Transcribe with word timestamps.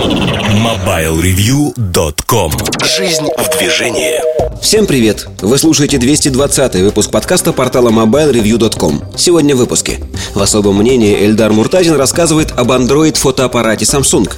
MobileReview.com 0.00 2.52
Жизнь 2.96 3.28
в 3.36 3.58
движении. 3.58 4.14
Всем 4.62 4.86
привет! 4.86 5.28
Вы 5.42 5.58
слушаете 5.58 5.98
220 5.98 6.76
выпуск 6.76 7.10
подкаста 7.10 7.52
портала 7.52 7.90
MobileReview.com 7.90 9.12
Сегодня 9.18 9.54
в 9.54 9.58
выпуске. 9.58 10.00
В 10.32 10.40
особом 10.40 10.76
мнении 10.76 11.26
Эльдар 11.26 11.52
Муртазин 11.52 11.96
рассказывает 11.96 12.50
об 12.52 12.72
Android-фотоаппарате 12.72 13.84
Samsung. 13.84 14.32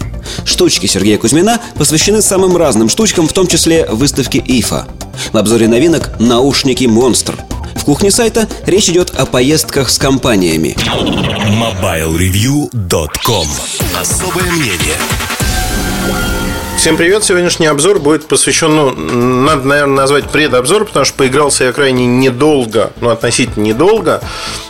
Штучки 0.45 0.87
Сергея 0.87 1.19
Кузьмина 1.19 1.61
посвящены 1.77 2.23
самым 2.23 2.57
разным 2.57 2.89
штучкам, 2.89 3.29
в 3.29 3.33
том 3.33 3.47
числе 3.47 3.87
выставке 3.87 4.41
IFA 4.41 4.89
В 5.33 5.37
обзоре 5.37 5.69
новинок 5.69 6.19
наушники 6.19 6.83
Monster 6.85 7.39
в 7.77 7.85
кухне 7.85 8.11
сайта 8.11 8.49
речь 8.67 8.89
идет 8.91 9.11
о 9.11 9.27
поездках 9.27 9.91
с 9.91 9.99
компаниями. 9.99 10.75
MobileReview.com 11.49 13.47
Особое 14.01 14.51
мнение 14.53 14.97
Всем 16.83 16.97
привет! 16.97 17.23
Сегодняшний 17.23 17.67
обзор 17.67 18.01
будет 18.01 18.27
посвящен, 18.27 18.75
ну, 18.75 18.91
надо, 18.91 19.63
наверное, 19.69 19.95
назвать 19.95 20.29
предобзор, 20.31 20.85
потому 20.85 21.05
что 21.05 21.17
поигрался 21.17 21.63
я 21.63 21.73
крайне 21.73 22.07
недолго, 22.07 22.91
ну, 23.01 23.11
относительно 23.11 23.63
недолго. 23.63 24.21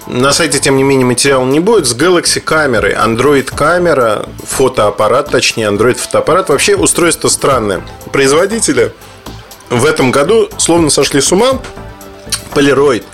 На 0.06 0.34
сайте, 0.34 0.58
тем 0.58 0.76
не 0.76 0.82
менее, 0.82 1.06
материала 1.06 1.46
не 1.46 1.58
будет. 1.58 1.86
С 1.86 1.96
Galaxy 1.96 2.40
камерой, 2.40 2.92
Android 2.92 3.44
камера, 3.44 4.26
фотоаппарат, 4.46 5.30
точнее, 5.30 5.68
Android 5.68 5.94
фотоаппарат. 5.94 6.50
Вообще 6.50 6.76
устройство 6.76 7.28
странное. 7.28 7.80
Производители 8.12 8.92
в 9.70 9.86
этом 9.86 10.10
году 10.10 10.50
словно 10.58 10.90
сошли 10.90 11.22
с 11.22 11.32
ума 11.32 11.62
Polaroid, 12.54 13.04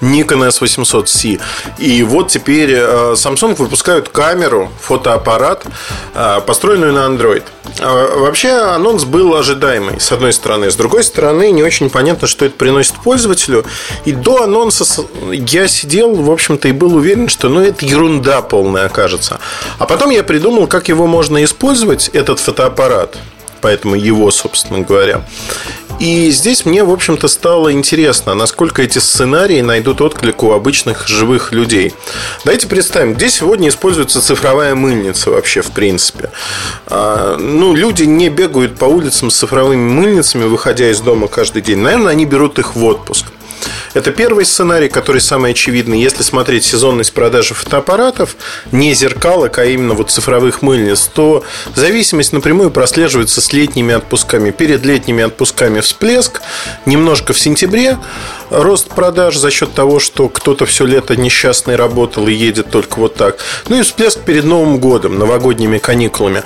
Nikon 0.00 0.48
S800C. 0.48 1.40
И 1.78 2.02
вот 2.02 2.28
теперь 2.28 2.72
э, 2.72 3.14
Samsung 3.14 3.54
выпускают 3.56 4.08
камеру, 4.08 4.70
фотоаппарат, 4.80 5.64
э, 6.14 6.40
построенную 6.46 6.92
на 6.92 7.00
Android. 7.00 7.42
А, 7.80 8.18
вообще 8.18 8.50
анонс 8.50 9.04
был 9.04 9.34
ожидаемый, 9.34 10.00
с 10.00 10.10
одной 10.12 10.32
стороны. 10.32 10.70
С 10.70 10.76
другой 10.76 11.04
стороны, 11.04 11.50
не 11.50 11.62
очень 11.62 11.90
понятно, 11.90 12.26
что 12.26 12.44
это 12.44 12.56
приносит 12.56 12.94
пользователю. 12.96 13.64
И 14.04 14.12
до 14.12 14.44
анонса 14.44 15.04
я 15.30 15.68
сидел, 15.68 16.14
в 16.14 16.30
общем-то, 16.30 16.68
и 16.68 16.72
был 16.72 16.94
уверен, 16.94 17.28
что 17.28 17.48
ну, 17.48 17.60
это 17.60 17.84
ерунда 17.84 18.42
полная 18.42 18.86
окажется. 18.86 19.38
А 19.78 19.86
потом 19.86 20.10
я 20.10 20.22
придумал, 20.22 20.66
как 20.66 20.88
его 20.88 21.06
можно 21.06 21.42
использовать, 21.44 22.08
этот 22.08 22.40
фотоаппарат 22.40 23.16
поэтому 23.60 23.94
его, 23.94 24.30
собственно 24.30 24.80
говоря. 24.80 25.22
И 26.00 26.30
здесь 26.30 26.64
мне, 26.64 26.82
в 26.82 26.90
общем-то, 26.90 27.28
стало 27.28 27.72
интересно, 27.72 28.34
насколько 28.34 28.80
эти 28.80 28.98
сценарии 28.98 29.60
найдут 29.60 30.00
отклик 30.00 30.42
у 30.42 30.52
обычных 30.52 31.06
живых 31.06 31.52
людей. 31.52 31.92
Давайте 32.42 32.68
представим, 32.68 33.12
где 33.12 33.28
сегодня 33.28 33.68
используется 33.68 34.22
цифровая 34.22 34.74
мыльница 34.74 35.30
вообще, 35.30 35.60
в 35.60 35.72
принципе. 35.72 36.30
А, 36.86 37.36
ну, 37.36 37.74
люди 37.74 38.04
не 38.04 38.30
бегают 38.30 38.78
по 38.78 38.86
улицам 38.86 39.30
с 39.30 39.36
цифровыми 39.36 39.90
мыльницами, 39.90 40.44
выходя 40.44 40.90
из 40.90 41.02
дома 41.02 41.28
каждый 41.28 41.60
день. 41.60 41.78
Наверное, 41.80 42.12
они 42.12 42.24
берут 42.24 42.58
их 42.58 42.74
в 42.74 42.82
отпуск. 42.82 43.26
Это 43.94 44.10
первый 44.12 44.44
сценарий, 44.44 44.88
который 44.88 45.20
самый 45.20 45.52
очевидный. 45.52 46.00
Если 46.00 46.22
смотреть 46.22 46.64
сезонность 46.64 47.12
продажи 47.12 47.54
фотоаппаратов, 47.54 48.36
не 48.72 48.94
зеркалок, 48.94 49.58
а 49.58 49.64
именно 49.64 49.94
вот 49.94 50.10
цифровых 50.10 50.62
мыльниц, 50.62 51.10
то 51.12 51.44
зависимость 51.74 52.32
напрямую 52.32 52.70
прослеживается 52.70 53.40
с 53.40 53.52
летними 53.52 53.94
отпусками. 53.94 54.50
Перед 54.50 54.84
летними 54.84 55.24
отпусками 55.24 55.80
всплеск, 55.80 56.40
немножко 56.86 57.32
в 57.32 57.38
сентябре 57.38 57.98
рост 58.50 58.88
продаж 58.88 59.36
за 59.36 59.50
счет 59.50 59.72
того, 59.72 60.00
что 60.00 60.28
кто-то 60.28 60.66
все 60.66 60.84
лето 60.84 61.16
несчастный 61.16 61.76
работал 61.76 62.28
и 62.28 62.32
едет 62.32 62.70
только 62.70 62.98
вот 62.98 63.14
так. 63.14 63.38
Ну 63.68 63.78
и 63.78 63.82
всплеск 63.82 64.20
перед 64.20 64.44
Новым 64.44 64.78
годом, 64.78 65.18
новогодними 65.18 65.78
каникулами. 65.78 66.42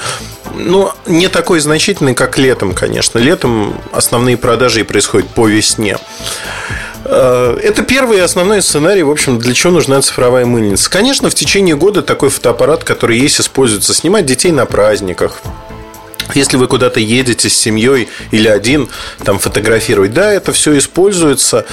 Ну, 0.54 0.92
не 1.06 1.28
такой 1.28 1.60
значительный, 1.60 2.14
как 2.14 2.38
летом, 2.38 2.74
конечно. 2.74 3.18
Летом 3.18 3.80
основные 3.92 4.36
продажи 4.36 4.80
и 4.80 4.84
происходят 4.84 5.28
по 5.30 5.48
весне. 5.48 5.98
Э, 7.04 7.58
это 7.62 7.82
первый 7.82 8.18
и 8.18 8.20
основной 8.20 8.62
сценарий, 8.62 9.02
в 9.02 9.10
общем, 9.10 9.38
для 9.38 9.54
чего 9.54 9.72
нужна 9.72 10.00
цифровая 10.00 10.46
мыльница. 10.46 10.90
Конечно, 10.90 11.30
в 11.30 11.34
течение 11.34 11.76
года 11.76 12.02
такой 12.02 12.30
фотоаппарат, 12.30 12.84
который 12.84 13.18
есть, 13.18 13.40
используется. 13.40 13.94
Снимать 13.94 14.26
детей 14.26 14.52
на 14.52 14.66
праздниках, 14.66 15.40
если 16.34 16.56
вы 16.56 16.68
куда-то 16.68 17.00
едете 17.00 17.50
с 17.50 17.54
семьей 17.54 18.08
или 18.30 18.48
один, 18.48 18.88
там 19.24 19.38
фотографировать, 19.38 20.14
да, 20.14 20.32
это 20.32 20.52
все 20.52 20.76
используется 20.78 21.66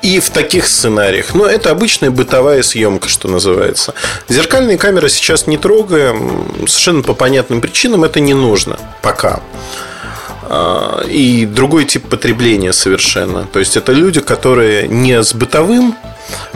и 0.00 0.20
в 0.20 0.30
таких 0.30 0.66
сценариях. 0.66 1.34
Но 1.34 1.46
это 1.46 1.70
обычная 1.70 2.10
бытовая 2.10 2.62
съемка, 2.62 3.08
что 3.08 3.28
называется. 3.28 3.94
Зеркальные 4.28 4.78
камеры 4.78 5.08
сейчас 5.10 5.46
не 5.46 5.58
трогаем, 5.58 6.46
совершенно 6.66 7.02
по 7.02 7.14
понятным 7.14 7.60
причинам 7.60 8.04
это 8.04 8.20
не 8.20 8.34
нужно 8.34 8.78
пока. 9.02 9.40
А, 10.50 11.04
и 11.06 11.44
другой 11.44 11.84
тип 11.84 12.08
потребления 12.08 12.72
совершенно. 12.72 13.44
То 13.44 13.58
есть 13.58 13.76
это 13.76 13.92
люди, 13.92 14.20
которые 14.20 14.88
не 14.88 15.22
с 15.22 15.34
бытовым 15.34 15.94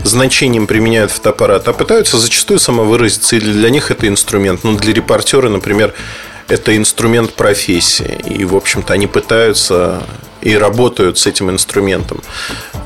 значением 0.02 0.66
применяют 0.66 1.10
фотоаппарат, 1.10 1.68
а 1.68 1.72
пытаются 1.72 2.18
зачастую 2.18 2.58
самовыразиться, 2.58 3.36
или 3.36 3.52
для 3.52 3.70
них 3.70 3.90
это 3.90 4.08
инструмент. 4.08 4.64
Ну, 4.64 4.76
для 4.76 4.94
репортера, 4.94 5.48
например, 5.48 5.92
это 6.48 6.76
инструмент 6.76 7.34
профессии. 7.34 8.18
И, 8.24 8.44
в 8.44 8.56
общем-то, 8.56 8.94
они 8.94 9.06
пытаются 9.06 10.02
и 10.40 10.56
работают 10.56 11.18
с 11.18 11.26
этим 11.26 11.50
инструментом. 11.50 12.20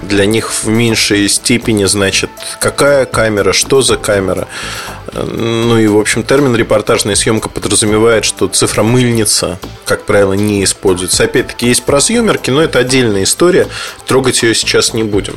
Для 0.02 0.26
них 0.26 0.52
в 0.52 0.68
меньшей 0.68 1.28
степени, 1.28 1.84
значит, 1.86 2.30
какая 2.60 3.06
камера, 3.06 3.52
что 3.52 3.80
за 3.80 3.96
камера. 3.96 4.46
Ну 5.24 5.78
и, 5.78 5.86
в 5.86 5.98
общем, 5.98 6.22
термин 6.22 6.54
репортажная 6.56 7.14
съемка 7.14 7.48
подразумевает, 7.48 8.24
что 8.24 8.48
цифра 8.48 8.82
мыльница, 8.82 9.58
как 9.84 10.04
правило, 10.04 10.34
не 10.34 10.64
используется. 10.64 11.24
Опять-таки, 11.24 11.68
есть 11.68 11.84
просъемерки, 11.84 12.50
но 12.50 12.62
это 12.62 12.78
отдельная 12.78 13.22
история. 13.22 13.68
Трогать 14.06 14.42
ее 14.42 14.54
сейчас 14.54 14.94
не 14.94 15.02
будем. 15.02 15.34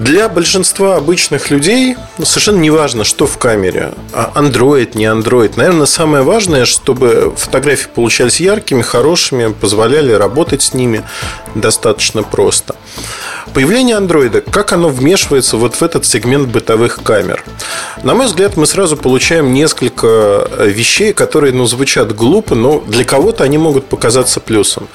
Для 0.00 0.30
большинства 0.30 0.96
обычных 0.96 1.50
людей 1.50 1.94
совершенно 2.22 2.56
не 2.56 2.70
важно, 2.70 3.04
что 3.04 3.26
в 3.26 3.36
камере. 3.36 3.92
А 4.14 4.32
Android, 4.34 4.96
не 4.96 5.04
Android. 5.04 5.52
Наверное, 5.56 5.84
самое 5.84 6.22
важное, 6.22 6.64
чтобы 6.64 7.34
фотографии 7.36 7.88
получались 7.94 8.40
яркими, 8.40 8.80
хорошими, 8.80 9.52
позволяли 9.52 10.12
работать 10.12 10.62
с 10.62 10.72
ними 10.72 11.04
достаточно 11.54 12.22
просто. 12.22 12.76
Появление 13.54 13.96
андроида, 13.96 14.42
как 14.42 14.72
оно 14.72 14.88
вмешивается 14.88 15.56
вот 15.56 15.74
в 15.74 15.82
этот 15.82 16.06
сегмент 16.06 16.48
бытовых 16.48 17.02
камер? 17.02 17.44
На 18.04 18.14
мой 18.14 18.26
взгляд, 18.26 18.56
мы 18.56 18.66
сразу 18.66 18.96
получаем 18.96 19.52
несколько 19.52 20.48
вещей, 20.58 21.12
которые 21.12 21.52
ну, 21.52 21.66
звучат 21.66 22.14
глупо, 22.14 22.54
но 22.54 22.80
для 22.80 23.04
кого-то 23.04 23.42
они 23.42 23.58
могут 23.58 23.86
показаться 23.86 24.40
плюсом. 24.40 24.88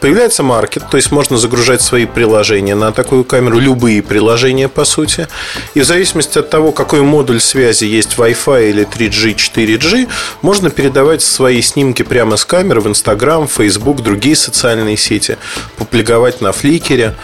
Появляется 0.00 0.42
маркет, 0.42 0.84
то 0.90 0.96
есть 0.96 1.12
можно 1.12 1.36
загружать 1.36 1.82
свои 1.82 2.06
приложения 2.06 2.74
на 2.74 2.92
такую 2.92 3.24
камеру, 3.24 3.58
любые 3.58 4.02
приложения 4.02 4.68
по 4.68 4.84
сути. 4.84 5.28
И 5.74 5.80
в 5.80 5.84
зависимости 5.84 6.38
от 6.38 6.50
того, 6.50 6.72
какой 6.72 7.02
модуль 7.02 7.40
связи 7.40 7.84
есть 7.84 8.16
Wi-Fi 8.16 8.70
или 8.70 8.86
3G, 8.86 9.34
4G, 9.34 10.08
можно 10.40 10.70
передавать 10.70 11.22
свои 11.22 11.60
снимки 11.60 12.02
прямо 12.02 12.36
с 12.36 12.44
камеры 12.44 12.80
в 12.80 12.88
Instagram, 12.88 13.48
Facebook, 13.48 14.00
другие 14.00 14.34
социальные 14.34 14.96
сети, 14.96 15.36
публиковать 15.76 16.40
на 16.40 16.52
фликере. 16.52 17.14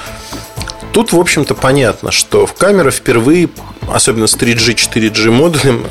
Тут, 0.95 1.13
в 1.13 1.19
общем-то, 1.19 1.57
понятно, 1.57 2.13
что 2.13 2.47
в 2.47 2.55
камера 2.55 2.93
впервые, 2.93 3.49
особенно 3.93 4.29
с 4.29 4.37
3G, 4.37 4.77
4G 4.77 5.29
модулем, 5.33 5.85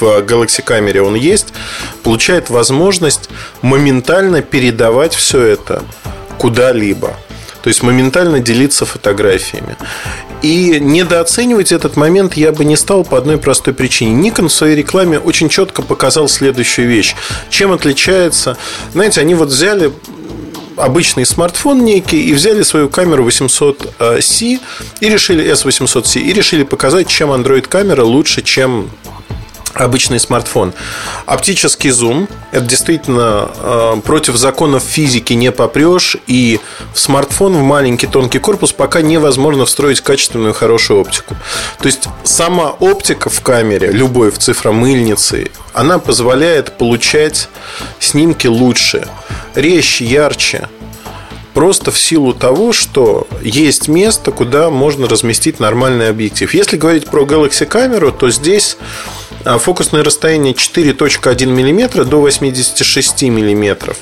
в 0.00 0.02
Galaxy 0.02 0.62
камере 0.62 1.00
он 1.00 1.14
есть, 1.14 1.54
получает 2.02 2.50
возможность 2.50 3.30
моментально 3.62 4.42
передавать 4.42 5.14
все 5.14 5.42
это 5.42 5.84
куда-либо. 6.38 7.16
То 7.62 7.68
есть 7.68 7.84
моментально 7.84 8.40
делиться 8.40 8.84
фотографиями. 8.84 9.76
И 10.42 10.80
недооценивать 10.80 11.70
этот 11.70 11.94
момент 11.94 12.34
я 12.34 12.50
бы 12.50 12.64
не 12.64 12.76
стал 12.76 13.04
по 13.04 13.16
одной 13.16 13.38
простой 13.38 13.74
причине. 13.74 14.28
Nikon 14.28 14.48
в 14.48 14.52
своей 14.52 14.74
рекламе 14.74 15.20
очень 15.20 15.48
четко 15.48 15.82
показал 15.82 16.28
следующую 16.28 16.88
вещь. 16.88 17.14
Чем 17.48 17.70
отличается... 17.70 18.56
Знаете, 18.92 19.20
они 19.20 19.36
вот 19.36 19.50
взяли 19.50 19.92
обычный 20.76 21.26
смартфон 21.26 21.84
некий 21.84 22.22
и 22.22 22.32
взяли 22.32 22.62
свою 22.62 22.88
камеру 22.88 23.26
800C 23.26 24.60
и 25.00 25.08
решили 25.08 25.44
S800C 25.52 26.20
и 26.20 26.32
решили 26.32 26.62
показать, 26.62 27.08
чем 27.08 27.30
Android 27.30 27.62
камера 27.62 28.04
лучше, 28.04 28.42
чем 28.42 28.90
обычный 29.74 30.20
смартфон. 30.20 30.72
Оптический 31.26 31.90
зум– 31.90 32.28
это 32.52 32.64
действительно 32.66 33.50
э, 33.56 34.00
против 34.04 34.36
законов 34.36 34.82
физики 34.82 35.32
не 35.32 35.50
попрешь, 35.50 36.16
и 36.26 36.60
в 36.94 36.98
смартфон 36.98 37.54
в 37.54 37.62
маленький 37.62 38.06
тонкий 38.06 38.38
корпус 38.38 38.72
пока 38.72 39.02
невозможно 39.02 39.64
встроить 39.64 40.00
качественную 40.00 40.54
хорошую 40.54 41.00
оптику. 41.00 41.36
То 41.78 41.86
есть 41.86 42.08
сама 42.24 42.70
оптика 42.70 43.30
в 43.30 43.40
камере, 43.40 43.90
любой 43.90 44.30
в 44.30 44.38
цифромыльнице, 44.38 45.50
она 45.72 45.98
позволяет 45.98 46.76
получать 46.76 47.48
снимки 47.98 48.46
лучше 48.46 49.08
резче, 49.54 50.04
ярче. 50.04 50.68
Просто 51.54 51.90
в 51.90 52.00
силу 52.00 52.32
того, 52.32 52.72
что 52.72 53.26
есть 53.42 53.86
место, 53.86 54.32
куда 54.32 54.70
можно 54.70 55.06
разместить 55.06 55.60
нормальный 55.60 56.08
объектив. 56.08 56.52
Если 56.54 56.78
говорить 56.78 57.06
про 57.06 57.24
Galaxy 57.24 57.66
камеру, 57.66 58.10
то 58.10 58.30
здесь 58.30 58.78
фокусное 59.44 60.04
расстояние 60.04 60.54
4.1 60.54 61.46
мм 61.46 62.04
до 62.04 62.20
86 62.20 63.22
мм, 63.24 63.94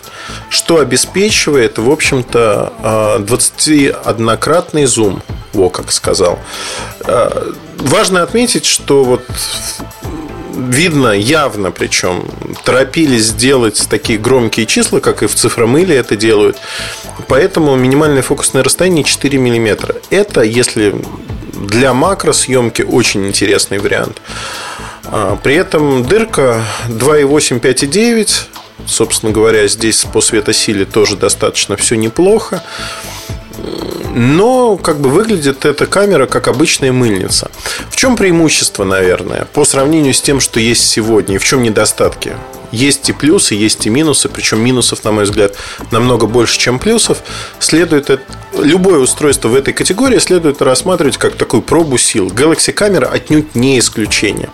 что 0.48 0.78
обеспечивает, 0.78 1.78
в 1.78 1.90
общем-то, 1.90 3.18
21-кратный 3.20 4.86
зум, 4.86 5.22
во 5.52 5.70
как 5.70 5.92
сказал. 5.92 6.38
А, 7.02 7.52
важно 7.76 8.22
отметить, 8.22 8.66
что 8.66 9.04
вот 9.04 9.22
видно 10.56 11.12
явно, 11.12 11.70
причем 11.70 12.28
торопились 12.64 13.26
сделать 13.26 13.86
такие 13.88 14.18
громкие 14.18 14.66
числа, 14.66 15.00
как 15.00 15.22
и 15.22 15.26
в 15.26 15.34
цифромыле 15.34 15.96
это 15.96 16.16
делают. 16.16 16.58
Поэтому 17.28 17.76
минимальное 17.76 18.22
фокусное 18.22 18.62
расстояние 18.62 19.04
4 19.04 19.38
мм. 19.38 19.94
Это, 20.10 20.42
если 20.42 20.94
для 21.54 21.94
макросъемки, 21.94 22.82
очень 22.82 23.26
интересный 23.26 23.78
вариант. 23.78 24.20
А, 25.12 25.36
при 25.36 25.56
этом 25.56 26.04
дырка 26.04 26.64
2,8, 26.88 27.60
5,9. 27.60 28.46
Собственно 28.86 29.32
говоря, 29.32 29.66
здесь 29.68 30.04
по 30.04 30.20
светосиле 30.20 30.84
тоже 30.84 31.16
достаточно 31.16 31.76
все 31.76 31.96
неплохо. 31.96 32.62
Но 34.14 34.76
как 34.76 35.00
бы 35.00 35.08
выглядит 35.08 35.64
эта 35.64 35.86
камера 35.86 36.26
как 36.26 36.48
обычная 36.48 36.92
мыльница. 36.92 37.50
В 37.90 37.96
чем 37.96 38.16
преимущество, 38.16 38.84
наверное, 38.84 39.46
по 39.52 39.64
сравнению 39.64 40.14
с 40.14 40.20
тем, 40.20 40.40
что 40.40 40.58
есть 40.58 40.88
сегодня, 40.88 41.36
и 41.36 41.38
в 41.38 41.44
чем 41.44 41.62
недостатки? 41.62 42.34
Есть 42.72 43.08
и 43.08 43.12
плюсы, 43.12 43.54
есть 43.54 43.86
и 43.86 43.90
минусы, 43.90 44.28
причем 44.28 44.62
минусов, 44.62 45.04
на 45.04 45.12
мой 45.12 45.24
взгляд, 45.24 45.56
намного 45.90 46.26
больше, 46.26 46.58
чем 46.58 46.78
плюсов. 46.78 47.18
Следует 47.58 48.20
любое 48.56 48.98
устройство 49.00 49.48
в 49.48 49.54
этой 49.54 49.74
категории 49.74 50.18
следует 50.18 50.62
рассматривать 50.62 51.16
как 51.16 51.34
такую 51.34 51.62
пробу 51.62 51.98
сил. 51.98 52.28
Galaxy 52.28 52.72
камера 52.72 53.06
отнюдь 53.06 53.54
не 53.54 53.78
исключение. 53.78 54.50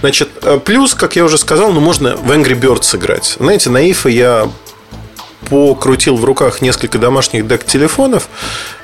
Значит, 0.00 0.30
э, 0.42 0.58
плюс, 0.62 0.94
как 0.94 1.16
я 1.16 1.24
уже 1.24 1.38
сказал, 1.38 1.72
ну, 1.72 1.80
можно 1.80 2.16
в 2.16 2.30
Angry 2.32 2.58
Birds 2.58 2.82
сыграть. 2.82 3.36
Знаете, 3.38 3.70
на 3.70 3.88
Ифа 3.88 4.08
я 4.08 4.50
покрутил 5.48 6.16
в 6.16 6.24
руках 6.24 6.62
несколько 6.62 6.98
домашних 6.98 7.46
дек-телефонов, 7.46 8.28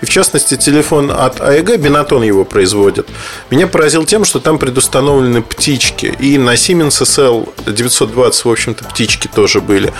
и 0.00 0.06
в 0.06 0.10
частности 0.10 0.56
телефон 0.56 1.10
от 1.10 1.40
AEG, 1.40 1.78
Бинатон 1.78 2.22
его 2.22 2.44
производит. 2.44 3.08
Меня 3.50 3.66
поразил 3.66 4.04
тем, 4.04 4.24
что 4.24 4.40
там 4.40 4.58
предустановлены 4.58 5.42
птички, 5.42 6.14
и 6.18 6.38
на 6.38 6.54
Siemens 6.54 7.02
SL 7.02 7.48
920, 7.66 8.44
в 8.44 8.50
общем-то, 8.50 8.84
птички 8.84 9.28
тоже 9.28 9.60
были. 9.60 9.92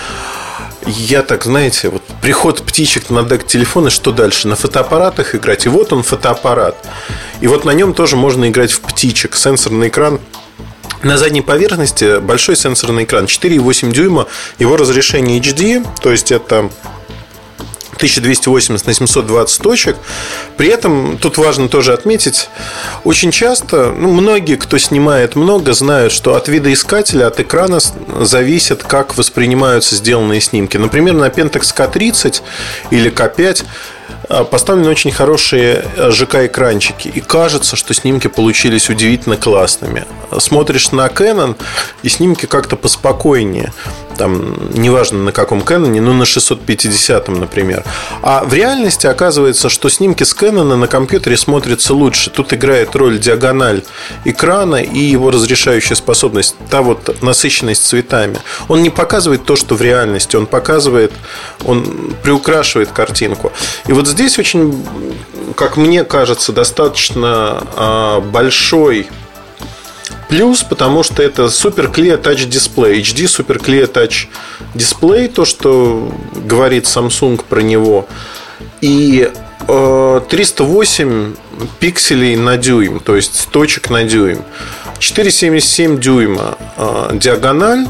Я 0.85 1.23
так, 1.23 1.43
знаете, 1.43 1.89
вот 1.89 2.01
приход 2.21 2.63
птичек 2.63 3.09
на 3.09 3.23
дек 3.23 3.45
телефона, 3.45 3.89
что 3.89 4.11
дальше? 4.11 4.47
На 4.47 4.55
фотоаппаратах 4.55 5.35
играть. 5.35 5.65
И 5.65 5.69
вот 5.69 5.91
он 5.93 6.03
фотоаппарат. 6.03 6.75
И 7.41 7.47
вот 7.47 7.65
на 7.65 7.71
нем 7.71 7.93
тоже 7.93 8.15
можно 8.15 8.49
играть 8.49 8.71
в 8.71 8.79
птичек. 8.81 9.35
Сенсорный 9.35 9.89
экран 9.89 10.19
на 11.03 11.17
задней 11.17 11.41
поверхности 11.41 12.19
большой 12.19 12.55
сенсорный 12.55 13.03
экран 13.03 13.25
4,8 13.25 13.91
дюйма, 13.91 14.27
его 14.57 14.77
разрешение 14.77 15.39
HD, 15.39 15.85
то 16.01 16.11
есть 16.11 16.31
это 16.31 16.69
1280 17.99 18.87
на 18.87 18.93
720 18.93 19.61
точек. 19.61 19.97
При 20.55 20.69
этом 20.69 21.17
тут 21.17 21.37
важно 21.37 21.67
тоже 21.67 21.93
отметить, 21.93 22.49
очень 23.03 23.31
часто, 23.31 23.91
ну, 23.91 24.11
многие, 24.13 24.55
кто 24.55 24.77
снимает 24.77 25.35
много, 25.35 25.73
знают, 25.73 26.13
что 26.13 26.35
от 26.35 26.47
видоискателя, 26.47 27.27
от 27.27 27.41
экрана 27.41 27.79
зависит, 28.21 28.83
как 28.83 29.17
воспринимаются 29.17 29.95
сделанные 29.95 30.39
снимки. 30.39 30.77
Например, 30.77 31.13
на 31.13 31.27
Pentax 31.27 31.75
K30 31.75 32.41
или 32.91 33.11
K5 33.11 33.63
а, 33.63 33.98
поставлены 34.29 34.89
очень 34.89 35.11
хорошие 35.11 35.83
э, 35.95 36.11
ЖК-экранчики. 36.11 37.07
И 37.07 37.19
кажется, 37.19 37.75
что 37.75 37.93
снимки 37.93 38.27
получились 38.27 38.89
удивительно 38.89 39.37
классными. 39.37 40.05
Смотришь 40.37 40.91
на 40.91 41.07
Canon, 41.07 41.55
и 42.03 42.09
снимки 42.09 42.45
как-то 42.45 42.75
поспокойнее. 42.75 43.73
Там, 44.19 44.57
неважно 44.73 45.19
на 45.19 45.31
каком 45.31 45.61
Canon, 45.61 46.01
но 46.01 46.13
на 46.13 46.25
650, 46.25 47.29
например. 47.29 47.85
А 48.21 48.43
в 48.43 48.53
реальности 48.53 49.07
оказывается, 49.07 49.69
что 49.69 49.87
снимки 49.87 50.23
с 50.25 50.35
Canon 50.35 50.75
на 50.75 50.87
компьютере 50.87 51.37
смотрятся 51.37 51.93
лучше. 51.93 52.29
Тут 52.29 52.51
играет 52.51 52.97
роль 52.97 53.17
диагональ 53.17 53.81
экрана 54.25 54.75
и 54.75 54.99
его 54.99 55.31
разрешающая 55.31 55.95
способность, 55.95 56.57
та 56.69 56.81
вот 56.81 57.21
насыщенность 57.21 57.85
цветами. 57.85 58.39
Он 58.67 58.83
не 58.83 58.89
показывает 58.89 59.45
то, 59.45 59.55
что 59.55 59.75
в 59.75 59.81
реальности, 59.81 60.35
он 60.35 60.47
показывает, 60.47 61.13
он 61.63 62.13
приукрашивает 62.21 62.91
картинку. 62.91 63.53
И 63.87 63.93
вот 63.93 64.05
здесь 64.05 64.37
очень, 64.37 64.85
как 65.55 65.77
мне 65.77 66.03
кажется, 66.03 66.51
достаточно 66.51 67.63
а, 67.77 68.19
большой 68.19 69.07
плюс, 70.29 70.63
потому 70.63 71.03
что 71.03 71.21
это 71.21 71.45
Super 71.45 71.91
Clear 71.91 72.21
Touch 72.21 72.47
Display, 72.47 73.01
HD 73.01 73.25
Super 73.25 73.59
Clear 73.59 73.91
Touch 73.91 74.27
Display, 74.73 75.27
то, 75.27 75.43
что 75.43 76.13
говорит 76.35 76.85
Samsung 76.85 77.43
про 77.49 77.61
него. 77.61 78.07
И 78.79 79.29
308 79.67 81.33
э, 81.33 81.65
пикселей 81.79 82.35
на 82.35 82.57
дюйм, 82.57 82.99
то 82.99 83.15
есть 83.15 83.49
точек 83.51 83.89
на 83.89 84.03
дюйм. 84.03 84.43
4,77 84.99 85.99
дюйма 85.99 86.57
э, 86.77 87.11
диагональ, 87.13 87.85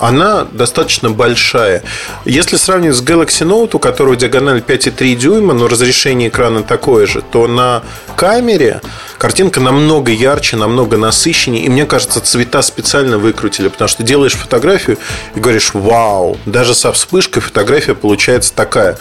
она 0.00 0.44
достаточно 0.50 1.10
большая. 1.10 1.82
Если 2.24 2.56
сравнить 2.56 2.94
с 2.94 3.02
Galaxy 3.02 3.46
Note, 3.46 3.70
у 3.74 3.78
которого 3.78 4.16
диагональ 4.16 4.58
5,3 4.58 5.14
дюйма, 5.14 5.54
но 5.54 5.68
разрешение 5.68 6.28
экрана 6.28 6.62
такое 6.62 7.06
же, 7.06 7.22
то 7.22 7.46
на 7.46 7.82
камере 8.16 8.80
картинка 9.18 9.60
намного 9.60 10.10
ярче, 10.10 10.56
намного 10.56 10.96
насыщеннее. 10.96 11.64
И 11.64 11.68
мне 11.68 11.86
кажется, 11.86 12.20
цвета 12.20 12.62
специально 12.62 13.18
выкрутили, 13.18 13.68
потому 13.68 13.88
что 13.88 14.02
делаешь 14.02 14.34
фотографию 14.34 14.98
и 15.34 15.40
говоришь, 15.40 15.74
вау, 15.74 16.36
даже 16.46 16.74
со 16.74 16.92
вспышкой 16.92 17.42
фотография 17.42 17.94
получается 17.94 18.52
такая, 18.54 18.98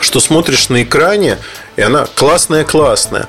что 0.00 0.20
смотришь 0.20 0.68
на 0.68 0.82
экране, 0.82 1.38
и 1.76 1.82
она 1.82 2.06
классная-классная. 2.14 3.28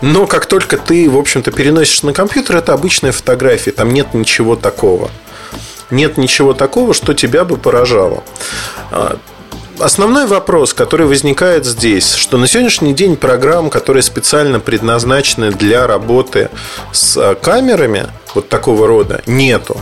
Но 0.00 0.26
как 0.26 0.46
только 0.46 0.76
ты, 0.76 1.10
в 1.10 1.18
общем-то, 1.18 1.50
переносишь 1.50 2.02
на 2.02 2.12
компьютер, 2.12 2.56
это 2.56 2.72
обычная 2.72 3.12
фотография, 3.12 3.72
там 3.72 3.92
нет 3.92 4.14
ничего 4.14 4.56
такого 4.56 5.10
нет 5.90 6.16
ничего 6.16 6.54
такого, 6.54 6.94
что 6.94 7.14
тебя 7.14 7.44
бы 7.44 7.56
поражало. 7.56 8.22
А, 8.90 9.18
основной 9.78 10.26
вопрос, 10.26 10.74
который 10.74 11.06
возникает 11.06 11.64
здесь, 11.64 12.14
что 12.14 12.38
на 12.38 12.46
сегодняшний 12.46 12.94
день 12.94 13.16
программ, 13.16 13.70
которые 13.70 14.02
специально 14.02 14.60
предназначены 14.60 15.50
для 15.50 15.86
работы 15.86 16.50
с 16.92 17.16
а, 17.16 17.34
камерами, 17.34 18.06
вот 18.34 18.48
такого 18.48 18.86
рода 18.86 19.22
нету. 19.26 19.76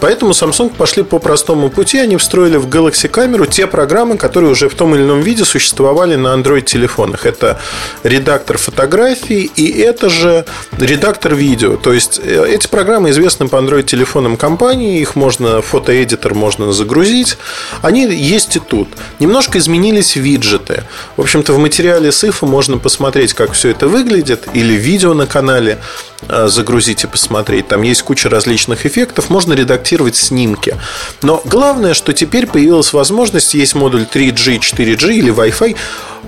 Поэтому 0.00 0.32
Samsung 0.32 0.74
пошли 0.74 1.02
по 1.02 1.18
простому 1.18 1.68
пути. 1.70 1.98
Они 1.98 2.16
встроили 2.16 2.56
в 2.56 2.66
Galaxy 2.66 3.08
камеру 3.08 3.46
те 3.46 3.66
программы, 3.66 4.16
которые 4.16 4.50
уже 4.50 4.68
в 4.68 4.74
том 4.74 4.94
или 4.94 5.02
ином 5.02 5.20
виде 5.20 5.44
существовали 5.44 6.16
на 6.16 6.28
Android 6.28 6.62
телефонах. 6.62 7.26
Это 7.26 7.60
редактор 8.02 8.58
фотографий 8.58 9.50
и 9.56 9.80
это 9.80 10.08
же 10.08 10.44
редактор 10.78 11.34
видео. 11.34 11.76
То 11.76 11.92
есть 11.92 12.20
э, 12.22 12.46
эти 12.48 12.66
программы 12.66 13.10
известны 13.10 13.48
по 13.48 13.56
Android 13.56 13.82
телефонам 13.82 14.36
компании. 14.36 15.00
Их 15.00 15.16
можно, 15.16 15.60
фотоэдитор 15.60 16.34
можно 16.34 16.72
загрузить. 16.72 17.36
Они 17.82 18.06
есть 18.06 18.56
и 18.56 18.60
тут. 18.60 18.88
Немножко 19.18 19.58
изменились 19.58 20.16
виджеты. 20.16 20.84
В 21.16 21.20
общем-то, 21.20 21.52
в 21.52 21.58
материале 21.58 22.12
с 22.12 22.30
можно 22.42 22.78
посмотреть, 22.78 23.34
как 23.34 23.52
все 23.52 23.70
это 23.70 23.88
выглядит. 23.88 24.48
Или 24.54 24.74
видео 24.74 25.14
на 25.14 25.26
канале 25.26 25.78
загрузить 26.28 27.04
и 27.04 27.06
посмотреть. 27.06 27.68
Там 27.68 27.82
есть 27.82 28.02
куча 28.02 28.28
различных 28.28 28.86
эффектов, 28.86 29.30
можно 29.30 29.52
редактировать 29.52 30.16
снимки. 30.16 30.76
Но 31.22 31.42
главное, 31.44 31.94
что 31.94 32.12
теперь 32.12 32.46
появилась 32.46 32.92
возможность, 32.92 33.54
есть 33.54 33.74
модуль 33.74 34.02
3G, 34.02 34.58
4G 34.58 35.14
или 35.14 35.32
Wi-Fi, 35.32 35.76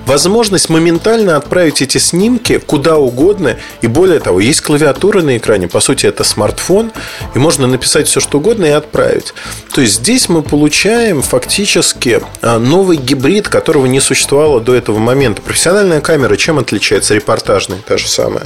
возможность 0.06 0.68
моментально 0.68 1.36
отправить 1.36 1.82
эти 1.82 1.98
снимки 1.98 2.58
куда 2.58 2.98
угодно. 2.98 3.56
И 3.80 3.86
более 3.86 4.20
того, 4.20 4.40
есть 4.40 4.60
клавиатура 4.60 5.22
на 5.22 5.36
экране. 5.36 5.68
По 5.68 5.80
сути, 5.80 6.06
это 6.06 6.24
смартфон. 6.24 6.92
И 7.34 7.38
можно 7.38 7.66
написать 7.66 8.08
все, 8.08 8.20
что 8.20 8.38
угодно 8.38 8.66
и 8.66 8.70
отправить. 8.70 9.34
То 9.74 9.80
есть 9.80 9.94
здесь 9.94 10.28
мы 10.28 10.42
получаем 10.42 11.22
фактически 11.22 12.22
а, 12.40 12.58
новый 12.58 12.96
гибрид, 12.96 13.48
которого 13.48 13.86
не 13.86 14.00
существовало 14.00 14.60
до 14.60 14.74
этого 14.74 14.98
момента. 14.98 15.42
Профессиональная 15.42 16.00
камера 16.00 16.36
чем 16.36 16.58
отличается? 16.58 17.14
Репортажная, 17.14 17.78
та 17.86 17.96
же 17.98 18.08
самая. 18.08 18.44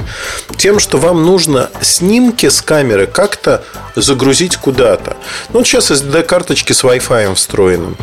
Тем, 0.56 0.78
что 0.78 0.98
вам 0.98 1.24
нужно 1.24 1.70
снимки 1.80 2.48
с 2.48 2.62
камеры 2.62 3.06
как-то 3.06 3.64
загрузить 3.94 4.56
куда-то. 4.56 5.16
Ну, 5.52 5.60
вот 5.60 5.66
сейчас 5.66 5.90
SD-карточки 5.90 6.72
с 6.72 6.84
Wi-Fi 6.84 7.34
встроенным 7.34 7.96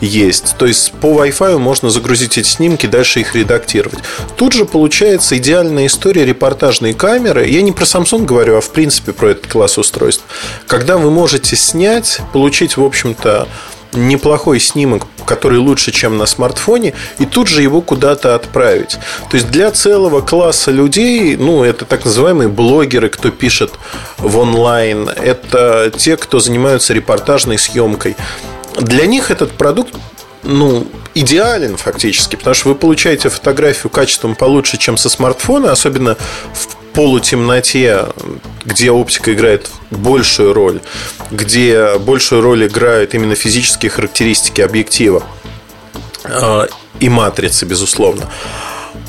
есть. 0.00 0.56
То 0.58 0.66
есть 0.66 0.92
по 0.92 1.06
Wi-Fi 1.06 1.58
можно 1.58 1.90
загрузить 1.90 2.38
эти 2.38 2.48
снимки, 2.48 2.79
дальше 2.86 3.20
их 3.20 3.34
редактировать. 3.34 3.98
Тут 4.36 4.52
же 4.52 4.64
получается 4.64 5.36
идеальная 5.38 5.86
история 5.86 6.24
репортажной 6.24 6.94
камеры. 6.94 7.46
Я 7.48 7.62
не 7.62 7.72
про 7.72 7.84
Samsung 7.84 8.24
говорю, 8.24 8.56
а 8.56 8.60
в 8.60 8.70
принципе 8.70 9.12
про 9.12 9.30
этот 9.30 9.46
класс 9.46 9.78
устройств. 9.78 10.24
Когда 10.66 10.98
вы 10.98 11.10
можете 11.10 11.56
снять, 11.56 12.20
получить, 12.32 12.76
в 12.76 12.84
общем-то, 12.84 13.48
неплохой 13.92 14.60
снимок 14.60 15.06
который 15.30 15.58
лучше, 15.58 15.92
чем 15.92 16.18
на 16.18 16.26
смартфоне, 16.26 16.92
и 17.20 17.24
тут 17.24 17.46
же 17.46 17.62
его 17.62 17.82
куда-то 17.82 18.34
отправить. 18.34 18.98
То 19.30 19.36
есть 19.36 19.48
для 19.48 19.70
целого 19.70 20.22
класса 20.22 20.72
людей, 20.72 21.36
ну, 21.36 21.62
это 21.62 21.84
так 21.84 22.04
называемые 22.04 22.48
блогеры, 22.48 23.08
кто 23.08 23.30
пишет 23.30 23.74
в 24.18 24.38
онлайн, 24.38 25.08
это 25.08 25.92
те, 25.96 26.16
кто 26.16 26.40
занимаются 26.40 26.94
репортажной 26.94 27.58
съемкой. 27.58 28.16
Для 28.80 29.06
них 29.06 29.30
этот 29.30 29.52
продукт 29.52 29.94
ну, 30.42 30.86
идеален 31.14 31.76
фактически, 31.76 32.36
потому 32.36 32.54
что 32.54 32.68
вы 32.68 32.74
получаете 32.74 33.28
фотографию 33.28 33.90
качеством 33.90 34.34
получше, 34.34 34.78
чем 34.78 34.96
со 34.96 35.08
смартфона, 35.08 35.72
особенно 35.72 36.16
в 36.54 36.76
полутемноте, 36.92 38.06
где 38.64 38.90
оптика 38.90 39.32
играет 39.32 39.70
большую 39.90 40.52
роль, 40.52 40.80
где 41.30 41.98
большую 41.98 42.42
роль 42.42 42.66
играют 42.66 43.14
именно 43.14 43.34
физические 43.34 43.90
характеристики 43.90 44.60
объектива 44.60 45.22
а, 46.24 46.66
и 46.98 47.08
матрицы, 47.08 47.64
безусловно. 47.66 48.28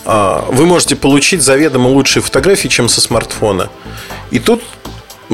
А, 0.06 0.46
вы 0.50 0.66
можете 0.66 0.96
получить 0.96 1.42
заведомо 1.42 1.88
лучшие 1.88 2.22
фотографии, 2.24 2.68
чем 2.68 2.88
со 2.90 3.02
смартфона. 3.02 3.70
И 4.32 4.40
тут 4.40 4.64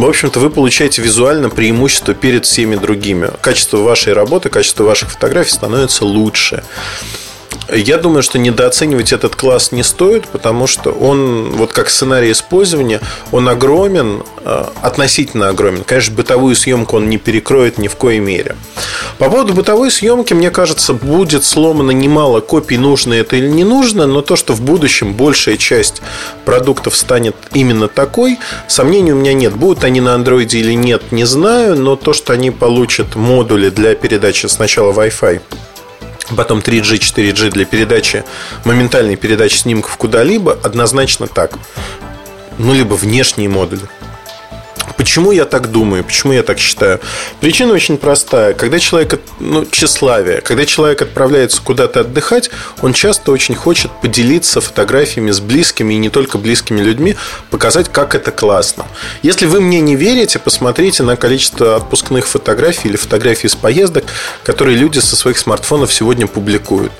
в 0.05 0.09
общем-то, 0.09 0.39
вы 0.39 0.51
получаете 0.51 1.01
визуально 1.01 1.49
преимущество 1.49 2.13
перед 2.13 2.45
всеми 2.45 2.75
другими. 2.75 3.31
Качество 3.41 3.77
вашей 3.77 4.13
работы, 4.13 4.49
качество 4.49 4.83
ваших 4.83 5.09
фотографий 5.11 5.51
становится 5.51 6.05
лучше. 6.05 6.63
Я 7.73 7.97
думаю, 7.97 8.23
что 8.23 8.39
недооценивать 8.39 9.11
этот 9.11 9.35
класс 9.35 9.71
не 9.71 9.83
стоит, 9.83 10.27
потому 10.27 10.67
что 10.67 10.91
он, 10.91 11.51
вот 11.51 11.73
как 11.73 11.89
сценарий 11.89 12.31
использования, 12.31 13.01
он 13.31 13.49
огромен, 13.49 14.23
э, 14.45 14.65
относительно 14.81 15.49
огромен. 15.49 15.83
Конечно, 15.83 16.15
бытовую 16.15 16.55
съемку 16.55 16.95
он 16.97 17.09
не 17.09 17.17
перекроет 17.17 17.77
ни 17.77 17.89
в 17.89 17.95
коей 17.97 18.19
мере. 18.19 18.55
По 19.17 19.29
поводу 19.29 19.53
бытовой 19.53 19.91
съемки, 19.91 20.33
мне 20.33 20.49
кажется, 20.49 20.93
будет 20.93 21.43
сломано 21.43 21.91
немало 21.91 22.39
копий, 22.39 22.77
нужно 22.77 23.15
это 23.15 23.35
или 23.35 23.47
не 23.49 23.65
нужно, 23.65 24.07
но 24.07 24.21
то, 24.21 24.37
что 24.37 24.53
в 24.53 24.61
будущем 24.61 25.13
большая 25.13 25.57
часть 25.57 26.01
продуктов 26.45 26.95
станет 26.95 27.35
именно 27.53 27.89
такой, 27.89 28.39
сомнений 28.67 29.11
у 29.11 29.17
меня 29.17 29.33
нет. 29.33 29.53
Будут 29.53 29.83
они 29.83 29.99
на 29.99 30.15
андроиде 30.15 30.59
или 30.59 30.73
нет, 30.73 31.11
не 31.11 31.25
знаю, 31.25 31.75
но 31.77 31.97
то, 31.97 32.13
что 32.13 32.31
они 32.31 32.51
получат 32.51 33.15
модули 33.15 33.69
для 33.69 33.93
передачи 33.95 34.45
сначала 34.45 34.93
Wi-Fi 34.93 35.41
потом 36.35 36.59
3G, 36.59 36.99
4G 36.99 37.51
для 37.51 37.65
передачи, 37.65 38.23
моментальной 38.65 39.15
передачи 39.15 39.57
снимков 39.57 39.97
куда-либо, 39.97 40.57
однозначно 40.63 41.27
так. 41.27 41.57
Ну, 42.57 42.73
либо 42.73 42.95
внешние 42.95 43.49
модули. 43.49 43.83
Почему 44.97 45.31
я 45.31 45.45
так 45.45 45.71
думаю? 45.71 46.03
Почему 46.03 46.33
я 46.33 46.43
так 46.43 46.59
считаю? 46.59 46.99
Причина 47.39 47.73
очень 47.73 47.97
простая. 47.97 48.53
Когда 48.53 48.79
человек, 48.79 49.19
ну, 49.39 49.65
тщеславие, 49.65 50.41
когда 50.41 50.65
человек 50.65 51.01
отправляется 51.03 51.61
куда-то 51.61 52.01
отдыхать, 52.01 52.49
он 52.81 52.93
часто 52.93 53.31
очень 53.31 53.55
хочет 53.55 53.91
поделиться 54.01 54.59
фотографиями 54.59 55.31
с 55.31 55.39
близкими 55.39 55.93
и 55.93 55.97
не 55.97 56.09
только 56.09 56.37
близкими 56.37 56.81
людьми, 56.81 57.15
показать, 57.51 57.89
как 57.91 58.15
это 58.15 58.31
классно. 58.31 58.85
Если 59.21 59.45
вы 59.45 59.61
мне 59.61 59.79
не 59.81 59.95
верите, 59.95 60.39
посмотрите 60.39 61.03
на 61.03 61.15
количество 61.15 61.75
отпускных 61.75 62.27
фотографий 62.27 62.89
или 62.89 62.97
фотографий 62.97 63.47
из 63.47 63.55
поездок, 63.55 64.05
которые 64.43 64.77
люди 64.77 64.99
со 64.99 65.15
своих 65.15 65.37
смартфонов 65.37 65.93
сегодня 65.93 66.25
публикуют. 66.27 66.91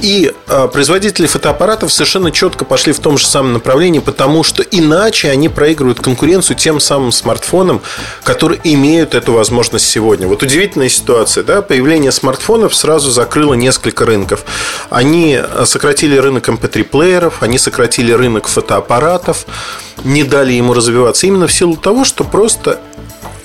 И 0.00 0.32
э, 0.48 0.68
производители 0.72 1.26
фотоаппаратов 1.26 1.92
совершенно 1.92 2.32
четко 2.32 2.64
пошли 2.64 2.92
в 2.92 2.98
том 2.98 3.18
же 3.18 3.26
самом 3.26 3.52
направлении, 3.52 4.00
потому 4.00 4.42
что 4.42 4.62
иначе 4.62 5.30
они 5.30 5.48
проигрывают 5.48 6.00
конкуренцию 6.00 6.56
тем 6.56 6.80
самым 6.80 7.12
смартфонам, 7.12 7.80
которые 8.24 8.60
имеют 8.64 9.14
эту 9.14 9.32
возможность 9.32 9.86
сегодня. 9.88 10.26
Вот 10.26 10.42
удивительная 10.42 10.88
ситуация, 10.88 11.44
да, 11.44 11.62
появление 11.62 12.10
смартфонов 12.10 12.74
сразу 12.74 13.10
закрыло 13.10 13.54
несколько 13.54 14.04
рынков. 14.04 14.44
Они 14.90 15.36
а, 15.36 15.64
сократили 15.66 16.16
рынок 16.16 16.48
MP3-плееров, 16.48 17.34
они 17.40 17.58
сократили 17.58 18.12
рынок 18.12 18.48
фотоаппаратов, 18.48 19.46
не 20.04 20.24
дали 20.24 20.52
ему 20.52 20.74
развиваться 20.74 21.26
именно 21.26 21.46
в 21.46 21.52
силу 21.52 21.76
того, 21.76 22.04
что 22.04 22.24
просто 22.24 22.80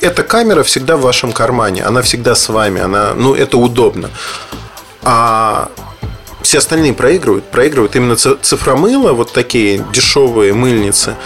эта 0.02 0.24
камера 0.24 0.64
всегда 0.64 0.98
в 0.98 1.02
вашем 1.02 1.32
кармане, 1.32 1.84
она 1.84 2.02
всегда 2.02 2.36
с 2.36 2.50
вами, 2.50 2.82
она, 2.82 3.14
ну, 3.14 3.36
это 3.36 3.58
удобно. 3.58 4.10
А 5.04 5.70
все 6.48 6.60
остальные 6.60 6.94
проигрывают. 6.94 7.44
Проигрывают 7.44 7.98
именно 7.98 8.16
цифромыло, 8.16 9.12
вот 9.12 9.34
такие 9.34 9.86
дешевые 9.92 10.54
мыльницы. 10.54 11.18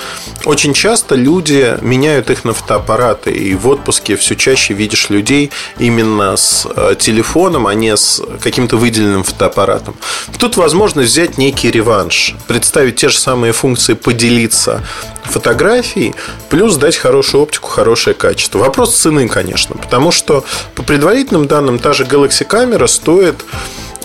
Очень 0.46 0.74
часто 0.74 1.14
люди 1.14 1.78
меняют 1.82 2.32
их 2.32 2.44
на 2.44 2.54
фотоаппараты. 2.54 3.30
И 3.30 3.54
в 3.54 3.68
отпуске 3.68 4.16
все 4.16 4.36
чаще 4.36 4.74
видишь 4.74 5.12
людей 5.12 5.52
именно 5.78 6.36
с 6.36 6.66
э, 6.76 6.96
телефоном, 6.98 7.68
а 7.68 7.76
не 7.76 7.96
с 7.96 8.20
каким-то 8.42 8.78
выделенным 8.78 9.22
фотоаппаратом. 9.22 9.94
Тут 10.40 10.58
возможно 10.58 11.04
взять 11.04 11.38
некий 11.38 11.70
реванш. 11.70 12.36
Представить 12.48 12.96
те 12.96 13.10
же 13.10 13.20
самые 13.20 13.54
функции 13.54 13.94
поделиться 13.94 14.82
фотографией, 15.24 16.16
плюс 16.50 16.78
дать 16.78 16.98
хорошую 16.98 17.44
оптику, 17.44 17.70
хорошее 17.70 18.16
качество. 18.16 18.58
Вопрос 18.58 18.96
цены, 18.96 19.28
конечно, 19.28 19.76
потому 19.76 20.12
что 20.12 20.44
по 20.74 20.82
предварительным 20.82 21.46
данным 21.46 21.78
та 21.78 21.94
же 21.94 22.06
Galaxy 22.06 22.44
камера 22.44 22.88
стоит 22.88 23.36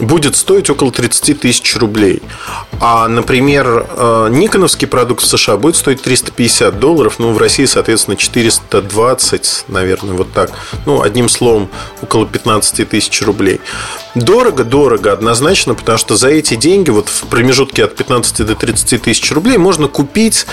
будет 0.01 0.37
стоить 0.37 0.69
около 0.71 0.93
30 0.93 1.41
тысяч 1.41 1.77
рублей. 1.77 2.23
А, 2.81 3.09
например, 3.09 3.87
э, 3.89 4.29
никоновский 4.31 4.87
продукт 4.87 5.23
в 5.23 5.27
США 5.27 5.57
будет 5.57 5.77
стоить 5.77 6.03
350 6.03 6.79
долларов, 6.79 7.19
ну, 7.19 7.33
в 7.33 7.39
России, 7.39 7.65
соответственно, 7.65 8.17
420, 8.17 9.65
наверное, 9.69 10.15
вот 10.15 10.33
так. 10.33 10.51
Ну, 10.85 11.03
одним 11.03 11.29
словом, 11.29 11.71
около 12.03 12.27
15 12.27 12.85
тысяч 12.85 13.23
рублей. 13.23 13.61
Дорого, 14.15 14.65
дорого, 14.65 15.13
однозначно, 15.13 15.75
потому 15.75 15.99
что 15.99 16.17
за 16.17 16.29
эти 16.29 16.55
деньги, 16.55 16.91
вот 16.91 17.09
в 17.09 17.27
промежутке 17.27 17.85
от 17.85 17.97
15 17.97 18.47
до 18.47 18.55
30 18.55 19.03
тысяч 19.03 19.33
рублей, 19.33 19.57
можно 19.57 19.89
купить 19.89 20.47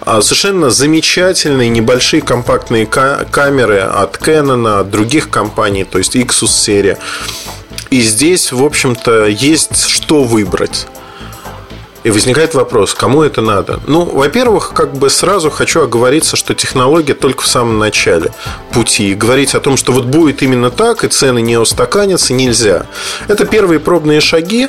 а, 0.00 0.22
совершенно 0.22 0.70
замечательные 0.70 1.68
небольшие 1.68 2.22
компактные 2.22 2.86
камеры 2.86 3.80
от 3.80 4.16
Canon, 4.18 4.80
от 4.80 4.90
других 4.90 5.30
компаний, 5.30 5.84
то 5.84 5.98
есть 5.98 6.14
Xus 6.14 6.48
серия. 6.48 6.98
И 7.94 8.00
здесь, 8.00 8.50
в 8.50 8.64
общем-то, 8.64 9.26
есть 9.26 9.86
что 9.86 10.24
выбрать. 10.24 10.88
И 12.02 12.10
возникает 12.10 12.52
вопрос, 12.54 12.92
кому 12.92 13.22
это 13.22 13.40
надо? 13.40 13.78
Ну, 13.86 14.04
во-первых, 14.04 14.72
как 14.74 14.94
бы 14.94 15.08
сразу 15.08 15.48
хочу 15.48 15.80
оговориться, 15.80 16.34
что 16.34 16.56
технология 16.56 17.14
только 17.14 17.44
в 17.44 17.46
самом 17.46 17.78
начале 17.78 18.32
пути. 18.72 19.12
И 19.12 19.14
говорить 19.14 19.54
о 19.54 19.60
том, 19.60 19.76
что 19.76 19.92
вот 19.92 20.06
будет 20.06 20.42
именно 20.42 20.72
так, 20.72 21.04
и 21.04 21.08
цены 21.08 21.40
не 21.40 21.56
устаканятся, 21.56 22.34
нельзя. 22.34 22.86
Это 23.28 23.46
первые 23.46 23.78
пробные 23.78 24.20
шаги, 24.20 24.66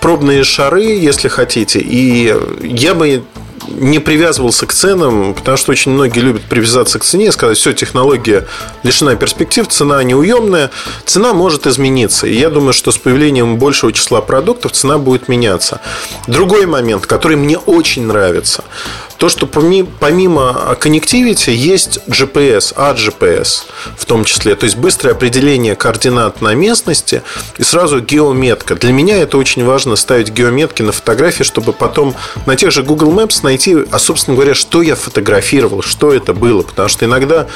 пробные 0.00 0.42
шары, 0.42 0.82
если 0.82 1.28
хотите. 1.28 1.78
И 1.78 2.34
я 2.60 2.94
бы 2.94 3.22
не 3.68 3.98
привязывался 3.98 4.66
к 4.66 4.72
ценам, 4.72 5.34
потому 5.34 5.56
что 5.56 5.72
очень 5.72 5.92
многие 5.92 6.20
любят 6.20 6.42
привязаться 6.42 6.98
к 6.98 7.04
цене 7.04 7.26
и 7.26 7.30
сказать, 7.30 7.58
все, 7.58 7.72
технология 7.72 8.46
лишена 8.82 9.14
перспектив, 9.16 9.66
цена 9.68 10.02
неуемная, 10.02 10.70
цена 11.04 11.32
может 11.34 11.66
измениться. 11.66 12.26
И 12.26 12.34
я 12.34 12.50
думаю, 12.50 12.72
что 12.72 12.90
с 12.90 12.98
появлением 12.98 13.56
большего 13.56 13.92
числа 13.92 14.20
продуктов 14.20 14.72
цена 14.72 14.98
будет 14.98 15.28
меняться. 15.28 15.80
Другой 16.26 16.66
момент, 16.66 17.06
который 17.06 17.36
мне 17.36 17.58
очень 17.58 18.06
нравится– 18.06 18.64
то, 19.18 19.28
что 19.28 19.46
помимо 19.46 20.76
коннективити 20.78 21.50
есть 21.50 21.98
GPS, 22.06 22.74
AGPS 22.74 23.64
в 23.96 24.04
том 24.04 24.24
числе, 24.24 24.54
то 24.54 24.64
есть 24.64 24.76
быстрое 24.76 25.14
определение 25.14 25.74
координат 25.74 26.40
на 26.40 26.54
местности 26.54 27.22
и 27.58 27.64
сразу 27.64 28.00
геометка. 28.00 28.76
Для 28.76 28.92
меня 28.92 29.16
это 29.16 29.36
очень 29.36 29.64
важно 29.64 29.96
ставить 29.96 30.30
геометки 30.30 30.82
на 30.82 30.92
фотографии, 30.92 31.42
чтобы 31.42 31.72
потом 31.72 32.14
на 32.46 32.54
тех 32.54 32.70
же 32.70 32.84
Google 32.84 33.12
Maps 33.12 33.40
найти, 33.42 33.76
а 33.90 33.98
собственно 33.98 34.36
говоря, 34.36 34.54
что 34.54 34.82
я 34.82 34.94
фотографировал, 34.94 35.82
что 35.82 36.12
это 36.12 36.32
было. 36.32 36.62
Потому 36.62 36.88
что 36.88 37.04
иногда 37.04 37.48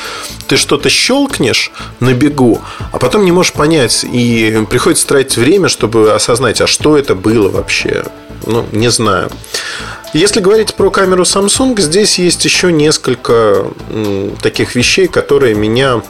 ты 0.49 0.57
что-то 0.57 0.91
щелкнешь 0.91 1.71
на 2.01 2.13
бегу, 2.13 2.61
а 2.91 2.99
потом 2.99 3.25
не 3.25 3.31
можешь 3.31 3.53
понять, 3.53 4.05
и 4.05 4.67
приходится 4.69 5.07
тратить 5.07 5.37
время, 5.37 5.69
чтобы 5.69 6.13
осознать, 6.13 6.61
а 6.61 6.67
что 6.67 6.97
это 6.99 7.15
было 7.15 7.49
вообще. 7.49 8.05
Ну, 8.47 8.67
не 8.73 8.91
знаю. 8.91 9.31
Если 10.13 10.41
говорить 10.41 10.75
про 10.75 10.91
камеру 10.91 11.23
Samsung, 11.23 11.81
здесь 11.81 12.19
есть 12.19 12.45
еще 12.45 12.71
несколько 12.71 13.67
таких 14.43 14.75
вещей, 14.75 15.09
которые 15.09 15.55
меня 15.55 16.03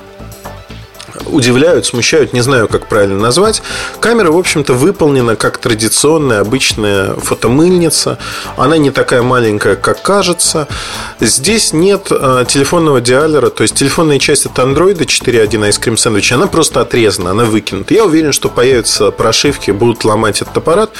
удивляют, 1.26 1.86
смущают, 1.86 2.32
не 2.32 2.40
знаю, 2.40 2.68
как 2.68 2.88
правильно 2.88 3.18
назвать. 3.18 3.62
Камера, 4.00 4.30
в 4.30 4.36
общем-то, 4.36 4.74
выполнена 4.74 5.36
как 5.36 5.58
традиционная 5.58 6.40
обычная 6.40 7.14
фотомыльница. 7.14 8.18
Она 8.56 8.78
не 8.78 8.90
такая 8.90 9.22
маленькая, 9.22 9.76
как 9.76 10.02
кажется. 10.02 10.68
Здесь 11.20 11.72
нет 11.72 12.08
э, 12.10 12.44
телефонного 12.46 13.00
диалера, 13.00 13.50
то 13.50 13.62
есть 13.62 13.74
телефонная 13.74 14.18
часть 14.18 14.46
от 14.46 14.58
Android 14.58 14.98
4.1 14.98 15.48
Ice 15.48 15.80
Cream 15.80 15.94
Sandwich, 15.94 16.32
она 16.32 16.46
просто 16.46 16.80
отрезана, 16.80 17.30
она 17.30 17.44
выкинута. 17.44 17.94
Я 17.94 18.04
уверен, 18.04 18.32
что 18.32 18.48
появятся 18.48 19.10
прошивки, 19.10 19.70
будут 19.70 20.04
ломать 20.04 20.42
этот 20.42 20.56
аппарат, 20.56 20.90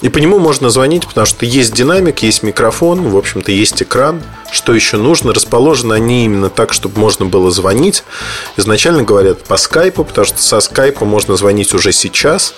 и 0.00 0.08
по 0.08 0.18
нему 0.18 0.38
можно 0.38 0.70
звонить, 0.70 1.06
потому 1.06 1.26
что 1.26 1.46
есть 1.46 1.72
динамик, 1.72 2.22
есть 2.22 2.42
микрофон, 2.42 3.08
в 3.08 3.16
общем-то, 3.16 3.52
есть 3.52 3.82
экран 3.82 4.20
что 4.52 4.74
еще 4.74 4.98
нужно. 4.98 5.32
Расположены 5.32 5.94
они 5.94 6.24
именно 6.26 6.50
так, 6.50 6.72
чтобы 6.72 7.00
можно 7.00 7.24
было 7.26 7.50
звонить. 7.50 8.04
Изначально 8.56 9.02
говорят 9.02 9.42
по 9.44 9.56
скайпу, 9.56 10.04
потому 10.04 10.26
что 10.26 10.40
со 10.40 10.60
скайпа 10.60 11.04
можно 11.04 11.36
звонить 11.36 11.74
уже 11.74 11.92
сейчас. 11.92 12.54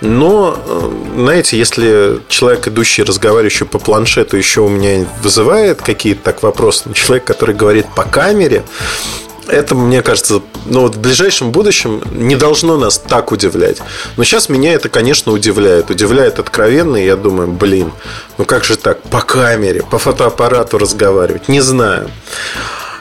Но, 0.00 0.58
э, 0.66 0.90
знаете, 1.14 1.58
если 1.58 2.20
человек, 2.28 2.66
идущий, 2.68 3.02
разговаривающий 3.02 3.66
по 3.66 3.78
планшету, 3.78 4.36
еще 4.36 4.62
у 4.62 4.68
меня 4.68 5.06
вызывает 5.22 5.82
какие-то 5.82 6.22
так 6.22 6.42
вопросы, 6.42 6.84
но 6.86 6.94
человек, 6.94 7.24
который 7.24 7.54
говорит 7.54 7.86
по 7.94 8.04
камере, 8.04 8.64
это, 9.48 9.74
мне 9.74 10.02
кажется, 10.02 10.42
ну 10.66 10.82
вот 10.82 10.96
в 10.96 11.00
ближайшем 11.00 11.52
будущем 11.52 12.02
не 12.12 12.36
должно 12.36 12.76
нас 12.76 12.98
так 12.98 13.32
удивлять. 13.32 13.78
Но 14.16 14.24
сейчас 14.24 14.48
меня 14.48 14.72
это, 14.72 14.88
конечно, 14.88 15.32
удивляет. 15.32 15.90
Удивляет 15.90 16.38
откровенно, 16.38 16.96
и 16.96 17.06
я 17.06 17.16
думаю, 17.16 17.48
блин, 17.48 17.92
ну 18.38 18.44
как 18.44 18.64
же 18.64 18.76
так, 18.76 19.02
по 19.02 19.20
камере, 19.20 19.82
по 19.82 19.98
фотоаппарату 19.98 20.78
разговаривать? 20.78 21.48
Не 21.48 21.60
знаю. 21.60 22.10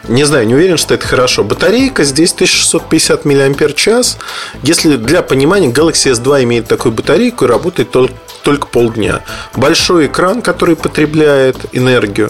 Не 0.08 0.24
знаю, 0.24 0.46
не 0.46 0.54
уверен, 0.54 0.78
что 0.78 0.94
это 0.94 1.08
хорошо. 1.08 1.44
Батарейка 1.44 2.04
здесь 2.04 2.32
1650 2.34 3.25
мАч. 3.25 4.16
Если 4.62 4.98
для 4.98 5.24
понимания, 5.24 5.70
Galaxy 5.70 6.12
S2 6.12 6.44
имеет 6.44 6.68
такую 6.68 6.92
батарейку 6.92 7.46
и 7.46 7.48
работает 7.48 7.90
только 7.90 8.14
только 8.46 8.68
полдня. 8.68 9.24
Большой 9.56 10.06
экран, 10.06 10.44
который 10.44 10.75
потребляет 10.75 11.58
энергию, 11.74 12.30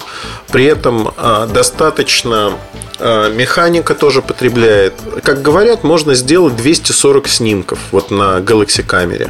при 0.50 0.64
этом 0.66 1.14
а, 1.18 1.46
достаточно 1.46 2.54
а, 3.00 3.30
механика 3.30 3.94
тоже 3.94 4.22
потребляет. 4.22 4.94
Как 5.24 5.42
говорят, 5.42 5.84
можно 5.84 6.16
сделать 6.16 6.56
240 6.56 7.28
снимков 7.28 7.80
вот 7.92 8.12
на 8.12 8.40
Galaxy 8.40 8.82
камере. 8.82 9.30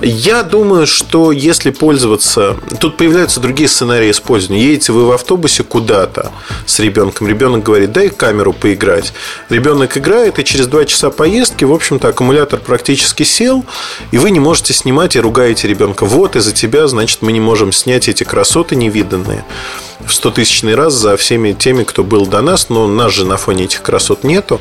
Я 0.00 0.42
думаю, 0.42 0.86
что 0.86 1.30
если 1.30 1.70
пользоваться... 1.70 2.56
Тут 2.80 2.96
появляются 2.96 3.38
другие 3.38 3.68
сценарии 3.68 4.10
использования. 4.10 4.62
Едете 4.62 4.92
вы 4.92 5.06
в 5.06 5.12
автобусе 5.12 5.62
куда-то 5.62 6.32
с 6.64 6.78
ребенком. 6.78 7.28
Ребенок 7.28 7.62
говорит, 7.62 7.92
дай 7.92 8.08
камеру 8.08 8.52
поиграть. 8.54 9.12
Ребенок 9.50 9.98
играет, 9.98 10.38
и 10.38 10.44
через 10.44 10.66
два 10.68 10.86
часа 10.86 11.10
поездки, 11.10 11.64
в 11.64 11.72
общем-то, 11.72 12.08
аккумулятор 12.08 12.60
практически 12.60 13.24
сел, 13.24 13.64
и 14.10 14.18
вы 14.18 14.30
не 14.30 14.40
можете 14.40 14.72
снимать 14.72 15.16
и 15.16 15.20
ругаете 15.20 15.68
ребенка. 15.68 16.06
Вот 16.06 16.34
из-за 16.34 16.52
тебя, 16.52 16.86
значит, 16.86 17.20
мы 17.20 17.32
не 17.32 17.40
можем 17.40 17.72
снять 17.72 18.08
эти 18.08 18.24
красоты 18.24 18.76
невиданные 18.76 19.44
в 20.04 20.14
100 20.14 20.30
тысячный 20.30 20.74
раз 20.74 20.94
за 20.94 21.16
всеми 21.16 21.52
теми, 21.52 21.84
кто 21.84 22.04
был 22.04 22.26
до 22.26 22.40
нас, 22.40 22.68
но 22.68 22.86
нас 22.86 23.12
же 23.12 23.26
на 23.26 23.36
фоне 23.36 23.64
этих 23.64 23.82
красот 23.82 24.24
нету. 24.24 24.60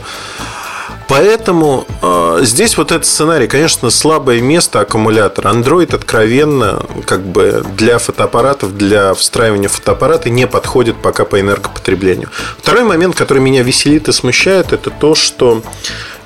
Поэтому 1.09 1.87
э, 2.03 2.39
здесь 2.43 2.77
вот 2.77 2.91
этот 2.91 3.07
сценарий, 3.07 3.47
конечно, 3.47 3.89
слабое 3.89 4.41
место 4.41 4.79
аккумулятор. 4.79 5.47
Android 5.47 5.95
откровенно 5.95 6.85
как 7.07 7.21
бы 7.25 7.65
для 7.75 7.97
фотоаппаратов, 7.97 8.77
для 8.77 9.15
встраивания 9.15 9.69
фотоаппарата 9.69 10.29
не 10.29 10.45
подходит 10.45 11.01
пока 11.01 11.25
по 11.25 11.39
энергопотреблению. 11.39 12.29
Второй 12.59 12.83
момент, 12.83 13.15
который 13.15 13.39
меня 13.39 13.63
веселит 13.63 14.07
и 14.07 14.11
смущает, 14.11 14.71
это 14.71 14.91
то, 14.91 15.15
что 15.15 15.63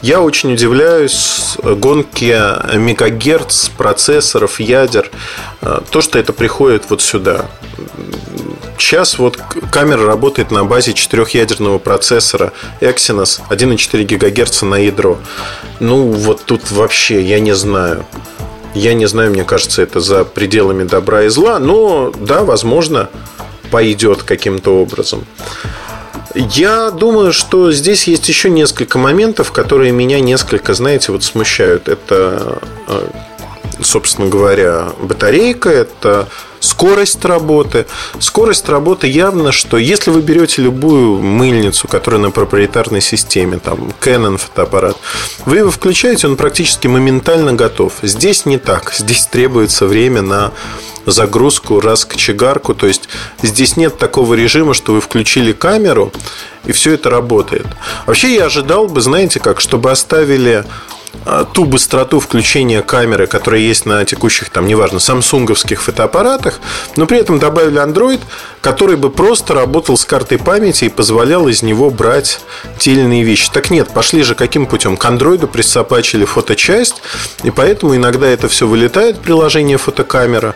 я 0.04 0.20
очень 0.20 0.52
удивляюсь 0.52 1.58
гонке 1.64 2.58
мегагерц, 2.76 3.70
процессоров, 3.70 4.60
ядер. 4.60 5.10
Э, 5.62 5.80
то, 5.90 6.02
что 6.02 6.20
это 6.20 6.34
приходит 6.34 6.90
вот 6.90 7.02
сюда. 7.02 7.46
Сейчас 8.78 9.18
вот 9.18 9.40
камера 9.72 10.06
работает 10.06 10.52
на 10.52 10.66
базе 10.66 10.94
четырехъядерного 10.94 11.80
процессора 11.80 12.52
Exynos 12.82 13.40
1,4 13.50 14.04
ГГц 14.04 14.64
на 14.64 14.76
ядро. 14.76 15.20
Ну, 15.80 16.12
вот 16.12 16.44
тут 16.44 16.70
вообще 16.70 17.22
я 17.22 17.40
не 17.40 17.56
знаю. 17.56 18.06
Я 18.76 18.96
не 18.96 19.06
знаю, 19.06 19.32
мне 19.32 19.46
кажется, 19.46 19.82
это 19.82 20.02
за 20.02 20.26
пределами 20.26 20.84
добра 20.84 21.24
и 21.24 21.30
зла, 21.30 21.60
но 21.60 22.12
да, 22.20 22.44
возможно, 22.44 23.10
пойдет 23.72 24.24
каким-то 24.24 24.82
образом. 24.82 25.24
Я 26.36 26.90
думаю, 26.90 27.32
что 27.32 27.72
здесь 27.72 28.08
есть 28.08 28.28
еще 28.28 28.50
несколько 28.50 28.98
моментов, 28.98 29.52
которые 29.52 29.92
меня 29.92 30.20
несколько, 30.20 30.74
знаете, 30.74 31.12
вот 31.12 31.24
смущают. 31.24 31.88
Это, 31.88 32.60
э, 32.88 33.08
собственно 33.82 34.30
говоря, 34.30 34.88
батарейка, 35.00 35.70
это 35.70 36.28
скорость 36.64 37.26
работы. 37.26 37.86
Скорость 38.20 38.70
работы 38.70 39.08
явно, 39.08 39.52
что 39.52 39.78
если 39.78 40.12
вы 40.12 40.22
берете 40.22 40.62
любую 40.62 41.22
мыльницу, 41.22 41.88
которая 41.88 42.22
на 42.22 42.32
проприетарной 42.32 43.02
системе, 43.02 43.60
там 43.60 43.92
Canon 44.00 44.38
фотоаппарат, 44.38 44.98
вы 45.46 45.58
его 45.58 45.72
включаете, 45.72 46.28
он 46.28 46.38
практически 46.38 46.88
моментально 46.88 47.54
готов. 47.54 47.94
Здесь 48.02 48.46
не 48.46 48.58
так. 48.58 48.94
Здесь 48.98 49.26
требуется 49.28 49.86
время 49.86 50.22
на 50.22 50.52
загрузку, 51.06 51.82
раз 51.82 52.06
кочегарку. 52.06 52.74
То 52.74 52.88
есть 52.88 53.10
здесь 53.42 53.76
нет 53.76 53.98
такого 53.98 54.34
режима, 54.34 54.74
что 54.74 54.94
вы 54.94 55.02
включили 55.02 55.52
камеру 55.52 56.14
и 56.66 56.72
все 56.72 56.94
это 56.94 57.10
работает. 57.10 57.68
Вообще 58.06 58.36
я 58.36 58.46
ожидал 58.46 58.88
бы, 58.88 59.02
знаете 59.02 59.42
как, 59.42 59.60
чтобы 59.60 59.92
оставили 59.92 60.64
ту 61.54 61.66
быстроту 61.66 62.20
включения 62.20 62.82
камеры, 62.82 63.28
которая 63.28 63.62
есть 63.62 63.86
на 63.86 64.04
текущих, 64.06 64.50
там, 64.50 64.68
неважно, 64.68 65.00
самсунговских 65.00 65.82
фотоаппаратах, 65.82 66.60
но 66.96 67.06
при 67.06 67.20
этом 67.20 67.40
добавили 67.40 67.82
Android, 67.82 68.20
который 68.62 68.96
бы 68.96 69.10
просто 69.10 69.54
работал 69.54 69.98
с 69.98 70.06
картой 70.06 70.38
памяти 70.38 70.86
и 70.86 70.90
позволял 70.90 71.48
из 71.48 71.64
него 71.64 71.90
брать 71.90 72.42
те 72.78 72.92
или 72.92 73.02
иные 73.02 73.24
вещи. 73.24 73.50
Так 73.52 73.70
нет, 73.70 73.90
пошли 73.94 74.24
же 74.24 74.36
каким 74.36 74.66
путем? 74.66 74.98
К 74.98 75.06
Android 75.06 75.46
присобачили 75.48 76.26
фоточасть, 76.26 77.02
и 77.44 77.52
поэтому 77.52 77.96
иногда 77.96 78.28
это 78.28 78.48
все 78.48 78.68
вылетает, 78.68 79.20
приложение 79.20 79.78
фотокамера, 79.78 80.56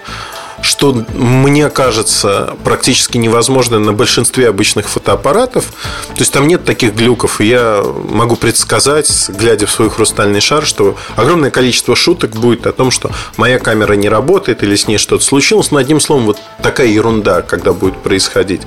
что 0.62 0.94
мне 1.14 1.70
кажется 1.70 2.56
практически 2.64 3.18
невозможно 3.18 3.80
на 3.80 3.94
большинстве 3.94 4.50
обычных 4.50 4.90
фотоаппаратов. 4.90 5.66
То 6.10 6.20
есть 6.20 6.34
там 6.34 6.48
нет 6.48 6.66
таких 6.66 6.96
глюков. 6.96 7.42
И 7.42 7.46
я 7.46 7.84
могу 7.84 8.36
предсказать, 8.36 9.30
глядя 9.30 9.66
в 9.66 9.72
свой 9.72 9.90
хрустальный 9.90 10.42
шар, 10.42 10.66
что 10.66 10.98
огромное 11.16 11.52
количество 11.52 11.96
шуток 11.96 12.32
будет 12.32 12.66
о 12.68 12.72
том, 12.72 12.92
что 12.92 13.12
моя 13.38 13.60
камера 13.60 13.94
не 13.94 14.10
работает 14.10 14.64
или 14.64 14.76
с 14.76 14.88
ней 14.88 14.98
что-то 14.98 15.24
случилось. 15.24 15.72
Но 15.72 15.78
одним 15.78 16.00
словом, 16.00 16.26
вот 16.26 16.40
такая 16.62 16.88
ерунда, 16.88 17.42
когда 17.42 17.74
будет 17.74 17.98
происходить. 17.98 18.62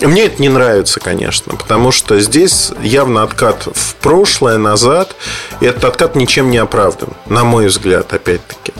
Мне 0.00 0.24
это 0.24 0.42
не 0.42 0.48
нравится, 0.48 1.00
конечно, 1.00 1.54
потому 1.56 1.90
что 1.90 2.20
здесь 2.20 2.72
явно 2.82 3.22
откат 3.22 3.68
в 3.72 3.94
прошлое, 3.96 4.58
назад. 4.58 5.16
И 5.60 5.66
этот 5.66 5.84
откат 5.84 6.16
ничем 6.16 6.50
не 6.50 6.58
оправдан, 6.58 7.10
на 7.26 7.44
мой 7.44 7.66
взгляд, 7.66 8.12
опять-таки. 8.12 8.72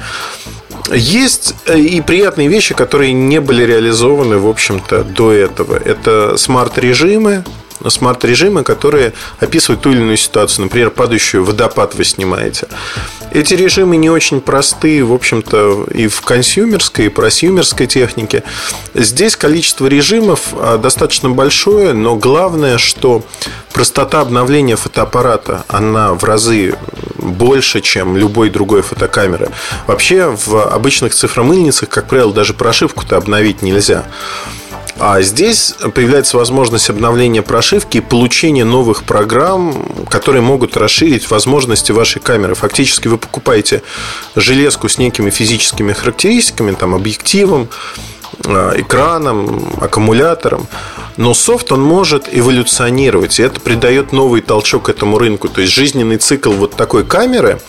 Есть 0.92 1.54
э, 1.66 1.78
и 1.78 2.00
приятные 2.00 2.48
вещи, 2.48 2.74
которые 2.74 3.12
не 3.12 3.40
были 3.40 3.64
реализованы, 3.64 4.38
в 4.38 4.46
общем-то, 4.46 5.04
до 5.04 5.32
этого. 5.32 5.76
Это 5.76 6.36
смарт-режимы, 6.36 7.44
смарт-режимы, 7.88 8.62
которые 8.62 9.12
описывают 9.40 9.82
ту 9.82 9.90
или 9.90 10.00
иную 10.00 10.16
ситуацию. 10.16 10.64
Например, 10.64 10.90
падающую 10.90 11.44
водопад 11.44 11.94
вы 11.94 12.04
снимаете. 12.04 12.68
Эти 13.32 13.54
режимы 13.54 13.96
не 13.96 14.10
очень 14.10 14.40
простые, 14.40 15.04
в 15.04 15.12
общем-то, 15.12 15.86
и 15.92 16.06
в 16.06 16.20
консюмерской, 16.20 17.06
и 17.06 17.08
просюмерской 17.08 17.86
технике. 17.86 18.44
Здесь 18.94 19.36
количество 19.36 19.86
режимов 19.86 20.52
а, 20.52 20.78
достаточно 20.78 21.30
большое, 21.30 21.94
но 21.94 22.14
главное, 22.14 22.78
что 22.78 23.24
простота 23.72 24.20
обновления 24.20 24.76
фотоаппарата, 24.76 25.64
она 25.66 26.14
в 26.14 26.22
разы 26.22 26.76
больше, 27.16 27.80
чем 27.80 28.16
любой 28.16 28.50
другой 28.50 28.82
фотокамеры. 28.82 29.50
Вообще, 29.86 30.26
в 30.28 30.68
обычных 30.68 31.12
цифромыльницах, 31.14 31.88
как 31.88 32.06
правило, 32.06 32.32
даже 32.32 32.54
прошивку-то 32.54 33.16
обновить 33.16 33.62
нельзя. 33.62 34.04
А 34.98 35.20
здесь 35.22 35.74
появляется 35.94 36.36
возможность 36.36 36.88
обновления 36.88 37.42
прошивки 37.42 37.98
и 37.98 38.00
получения 38.00 38.64
новых 38.64 39.02
программ, 39.04 40.06
которые 40.08 40.42
могут 40.42 40.76
расширить 40.76 41.30
возможности 41.30 41.90
вашей 41.90 42.22
камеры. 42.22 42.54
Фактически 42.54 43.08
вы 43.08 43.18
покупаете 43.18 43.82
железку 44.36 44.88
с 44.88 44.98
некими 44.98 45.30
физическими 45.30 45.92
характеристиками, 45.92 46.72
там, 46.72 46.94
объективом, 46.94 47.68
э, 48.44 48.74
экраном, 48.76 49.74
аккумулятором. 49.80 50.68
Но 51.16 51.34
софт, 51.34 51.72
он 51.72 51.82
может 51.82 52.28
эволюционировать, 52.30 53.40
и 53.40 53.42
это 53.42 53.60
придает 53.60 54.12
новый 54.12 54.42
толчок 54.42 54.88
этому 54.88 55.18
рынку. 55.18 55.48
То 55.48 55.60
есть 55.60 55.72
жизненный 55.72 56.18
цикл 56.18 56.52
вот 56.52 56.76
такой 56.76 57.04
камеры, 57.04 57.60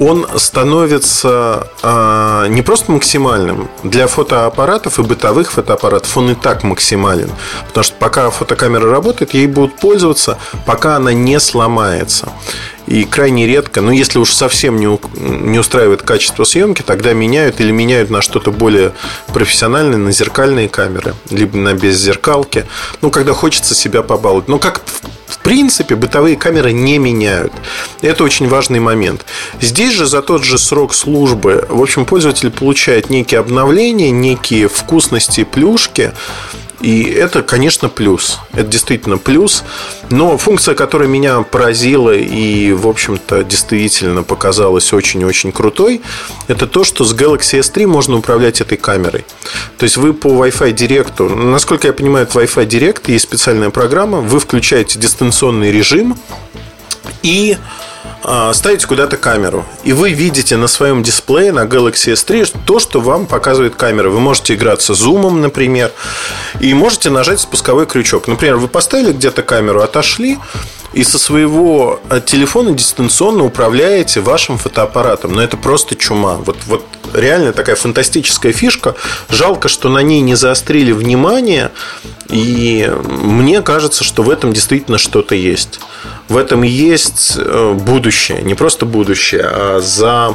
он 0.00 0.26
становится 0.36 1.68
э, 1.82 2.46
не 2.48 2.62
просто 2.62 2.90
максимальным. 2.90 3.68
Для 3.84 4.06
фотоаппаратов 4.06 4.98
и 4.98 5.02
бытовых 5.02 5.52
фотоаппаратов 5.52 6.16
он 6.16 6.30
и 6.30 6.34
так 6.34 6.64
максимален. 6.64 7.30
Потому 7.68 7.84
что 7.84 7.94
пока 7.98 8.30
фотокамера 8.30 8.90
работает, 8.90 9.34
ей 9.34 9.46
будут 9.46 9.76
пользоваться, 9.76 10.38
пока 10.64 10.96
она 10.96 11.12
не 11.12 11.38
сломается. 11.38 12.32
И 12.90 13.04
крайне 13.04 13.46
редко, 13.46 13.82
ну 13.82 13.92
если 13.92 14.18
уж 14.18 14.32
совсем 14.32 14.76
не, 14.80 14.98
не 15.14 15.60
устраивает 15.60 16.02
качество 16.02 16.42
съемки, 16.42 16.82
тогда 16.82 17.12
меняют 17.12 17.60
или 17.60 17.70
меняют 17.70 18.10
на 18.10 18.20
что-то 18.20 18.50
более 18.50 18.94
профессиональное, 19.28 19.96
на 19.96 20.10
зеркальные 20.10 20.68
камеры, 20.68 21.14
либо 21.30 21.56
на 21.56 21.72
беззеркалки. 21.74 22.66
Ну, 23.00 23.12
когда 23.12 23.32
хочется 23.32 23.76
себя 23.76 24.02
побаловать. 24.02 24.48
Но 24.48 24.58
как 24.58 24.82
в 25.28 25.38
принципе, 25.38 25.94
бытовые 25.94 26.36
камеры 26.36 26.72
не 26.72 26.98
меняют. 26.98 27.52
Это 28.02 28.24
очень 28.24 28.48
важный 28.48 28.80
момент. 28.80 29.24
Здесь 29.60 29.94
же 29.94 30.06
за 30.06 30.20
тот 30.20 30.42
же 30.42 30.58
срок 30.58 30.92
службы, 30.92 31.66
в 31.68 31.80
общем, 31.80 32.04
пользователь 32.04 32.50
получает 32.50 33.08
некие 33.08 33.38
обновления, 33.38 34.10
некие 34.10 34.68
вкусности, 34.68 35.44
плюшки, 35.44 36.12
И 36.80 37.02
это, 37.02 37.42
конечно, 37.42 37.88
плюс. 37.88 38.38
Это 38.52 38.64
действительно 38.64 39.18
плюс. 39.18 39.64
Но 40.10 40.38
функция, 40.38 40.74
которая 40.74 41.08
меня 41.08 41.42
поразила 41.42 42.14
и, 42.14 42.72
в 42.72 42.88
общем-то, 42.88 43.44
действительно 43.44 44.22
показалась 44.22 44.92
очень-очень 44.92 45.52
крутой, 45.52 46.00
это 46.48 46.66
то, 46.66 46.84
что 46.84 47.04
с 47.04 47.14
Galaxy 47.14 47.60
S3 47.60 47.86
можно 47.86 48.16
управлять 48.16 48.60
этой 48.60 48.78
камерой. 48.78 49.24
То 49.76 49.84
есть 49.84 49.96
вы 49.98 50.14
по 50.14 50.28
Wi-Fi 50.28 50.74
Direct, 50.74 51.34
насколько 51.34 51.86
я 51.86 51.92
понимаю, 51.92 52.26
в 52.26 52.34
Wi-Fi 52.34 52.66
Direct 52.66 53.02
есть 53.10 53.24
специальная 53.24 53.70
программа, 53.70 54.20
вы 54.20 54.40
включаете 54.40 54.98
дистанционный 54.98 55.70
режим 55.70 56.18
и 57.22 57.56
ставите 58.52 58.86
куда-то 58.86 59.16
камеру, 59.16 59.66
и 59.82 59.92
вы 59.92 60.12
видите 60.12 60.56
на 60.56 60.68
своем 60.68 61.02
дисплее 61.02 61.52
на 61.52 61.64
Galaxy 61.64 62.12
S3 62.12 62.56
то, 62.64 62.78
что 62.78 63.00
вам 63.00 63.26
показывает 63.26 63.74
камера. 63.74 64.10
Вы 64.10 64.20
можете 64.20 64.54
играться 64.54 64.94
зумом, 64.94 65.40
например, 65.40 65.92
и 66.60 66.72
можете 66.74 67.10
нажать 67.10 67.40
спусковой 67.40 67.86
крючок. 67.86 68.28
Например, 68.28 68.56
вы 68.56 68.68
поставили 68.68 69.12
где-то 69.12 69.42
камеру, 69.42 69.82
отошли, 69.82 70.38
и 70.92 71.04
со 71.04 71.18
своего 71.18 72.00
э, 72.10 72.20
телефона 72.24 72.72
дистанционно 72.72 73.44
управляете 73.44 74.20
вашим 74.20 74.58
фотоаппаратом. 74.58 75.32
Но 75.32 75.42
это 75.42 75.56
просто 75.56 75.94
чума. 75.94 76.34
Вот, 76.36 76.56
вот 76.66 76.84
реально 77.14 77.52
такая 77.52 77.76
фантастическая 77.76 78.52
фишка. 78.52 78.96
Жалко, 79.28 79.68
что 79.68 79.88
на 79.88 80.00
ней 80.00 80.20
не 80.20 80.34
заострили 80.34 80.92
внимание. 80.92 81.70
И 82.28 82.90
мне 83.08 83.62
кажется, 83.62 84.04
что 84.04 84.22
в 84.22 84.30
этом 84.30 84.52
действительно 84.52 84.98
что-то 84.98 85.34
есть. 85.34 85.80
В 86.28 86.36
этом 86.36 86.62
есть 86.62 87.34
э, 87.36 87.72
будущее. 87.72 88.42
Не 88.42 88.54
просто 88.54 88.84
будущее, 88.84 89.44
а 89.44 89.80
за 89.80 90.34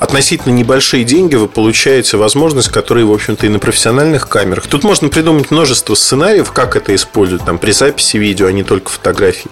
относительно 0.00 0.54
небольшие 0.54 1.04
деньги 1.04 1.36
вы 1.36 1.46
получаете 1.46 2.16
возможность, 2.16 2.70
которые, 2.70 3.04
в 3.04 3.12
общем-то, 3.12 3.46
и 3.46 3.50
на 3.50 3.58
профессиональных 3.58 4.28
камерах. 4.28 4.66
Тут 4.66 4.82
можно 4.82 5.08
придумать 5.10 5.50
множество 5.50 5.94
сценариев, 5.94 6.50
как 6.52 6.74
это 6.74 6.94
использовать 6.94 7.44
там, 7.44 7.58
при 7.58 7.70
записи 7.72 8.16
видео, 8.16 8.46
а 8.46 8.52
не 8.52 8.64
только 8.64 8.90
фотографий. 8.90 9.50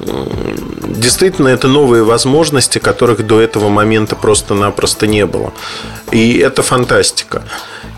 Действительно, 0.00 1.48
это 1.48 1.68
новые 1.68 2.02
возможности, 2.02 2.78
которых 2.78 3.26
до 3.26 3.40
этого 3.40 3.68
момента 3.68 4.16
просто-напросто 4.16 5.06
не 5.06 5.26
было. 5.26 5.52
И 6.10 6.38
это 6.38 6.62
фантастика. 6.62 7.44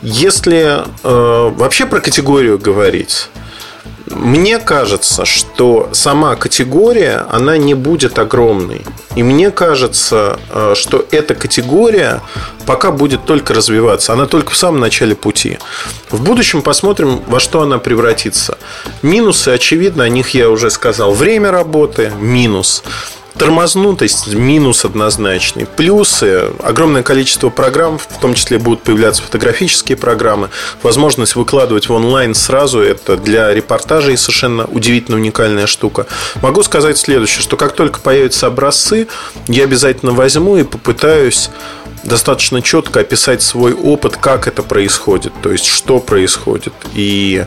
Если 0.03 0.83
э, 1.05 1.51
вообще 1.51 1.87
про 1.87 2.01
категорию 2.01 2.59
говорить, 2.59 3.29
мне 4.11 4.59
кажется, 4.59 5.25
что 5.25 5.89
сама 5.93 6.35
категория, 6.37 7.25
она 7.31 7.57
не 7.57 7.75
будет 7.75 8.19
огромной. 8.19 8.85
И 9.15 9.23
мне 9.23 9.51
кажется, 9.51 10.39
э, 10.51 10.75
что 10.77 11.07
эта 11.11 11.35
категория 11.35 12.21
пока 12.67 12.91
будет 12.91 13.25
только 13.25 13.55
развиваться. 13.55 14.13
Она 14.13 14.27
только 14.27 14.51
в 14.51 14.57
самом 14.57 14.81
начале 14.81 15.15
пути. 15.15 15.59
В 16.11 16.23
будущем 16.23 16.63
посмотрим, 16.63 17.23
во 17.27 17.41
что 17.41 17.63
она 17.63 17.79
превратится. 17.79 18.59
Минусы, 19.03 19.49
очевидно, 19.49 20.05
о 20.05 20.09
них 20.09 20.31
я 20.31 20.51
уже 20.51 20.71
сказал. 20.71 21.13
Время 21.13 21.51
работы– 21.51 22.13
минус 22.21 22.83
тормознутость 23.41 24.35
минус 24.35 24.85
однозначный. 24.85 25.65
Плюсы 25.65 26.51
огромное 26.63 27.03
количество 27.03 27.49
программ, 27.49 27.97
в 27.97 28.21
том 28.21 28.35
числе 28.35 28.59
будут 28.59 28.83
появляться 28.83 29.23
фотографические 29.23 29.97
программы, 29.97 30.51
возможность 30.83 31.37
выкладывать 31.37 31.89
в 31.89 31.93
онлайн 31.95 32.35
сразу, 32.35 32.81
это 32.81 33.17
для 33.17 33.55
репортажей 33.55 34.19
совершенно 34.19 34.67
удивительно 34.67 35.17
уникальная 35.17 35.67
штука. 35.67 36.07
Могу 36.43 36.63
сказать 36.63 36.99
следующее, 36.99 37.41
что 37.41 37.57
как 37.57 37.73
только 37.73 38.01
появятся 38.01 38.47
образцы, 38.47 39.09
я 39.49 39.65
обязательно 39.65 40.13
возьму 40.13 40.59
и 40.59 40.63
попытаюсь 40.63 41.49
достаточно 42.05 42.63
четко 42.63 43.01
описать 43.01 43.43
свой 43.43 43.75
опыт, 43.75 44.17
как 44.17 44.49
это 44.49 44.63
происходит, 44.63 45.35
то 45.43 45.53
есть 45.53 45.67
что 45.67 46.01
происходит, 46.01 46.73
и 46.95 47.45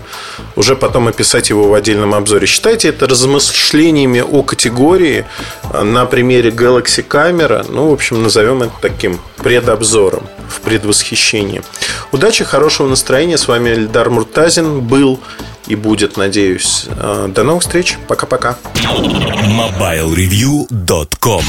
уже 0.56 0.76
потом 0.76 1.08
описать 1.08 1.50
его 1.50 1.70
в 1.70 1.74
отдельном 1.74 2.14
обзоре. 2.14 2.46
Считайте 2.46 2.90
это 2.90 3.08
размышлениями 3.08 4.22
о 4.22 4.44
категории 4.44 5.26
на 5.74 6.06
примере 6.06 6.52
Galaxy 6.52 7.02
камера, 7.02 7.66
ну, 7.68 7.90
в 7.90 7.94
общем, 7.94 8.22
назовем 8.22 8.62
это 8.64 8.74
таким 8.82 9.20
предобзором 9.38 10.28
в 10.48 10.60
предвосхищении. 10.62 11.64
Удачи, 12.12 12.44
хорошего 12.44 12.88
настроения. 12.88 13.38
С 13.38 13.48
вами 13.48 13.72
Эльдар 13.72 14.10
Муртазин 14.10 14.82
был 14.82 15.20
и 15.68 15.76
будет, 15.76 16.18
надеюсь. 16.18 16.88
До 17.28 17.44
новых 17.44 17.64
встреч. 17.64 17.98
Пока-пока. 18.08 18.58
MobileReview.com 18.76 21.42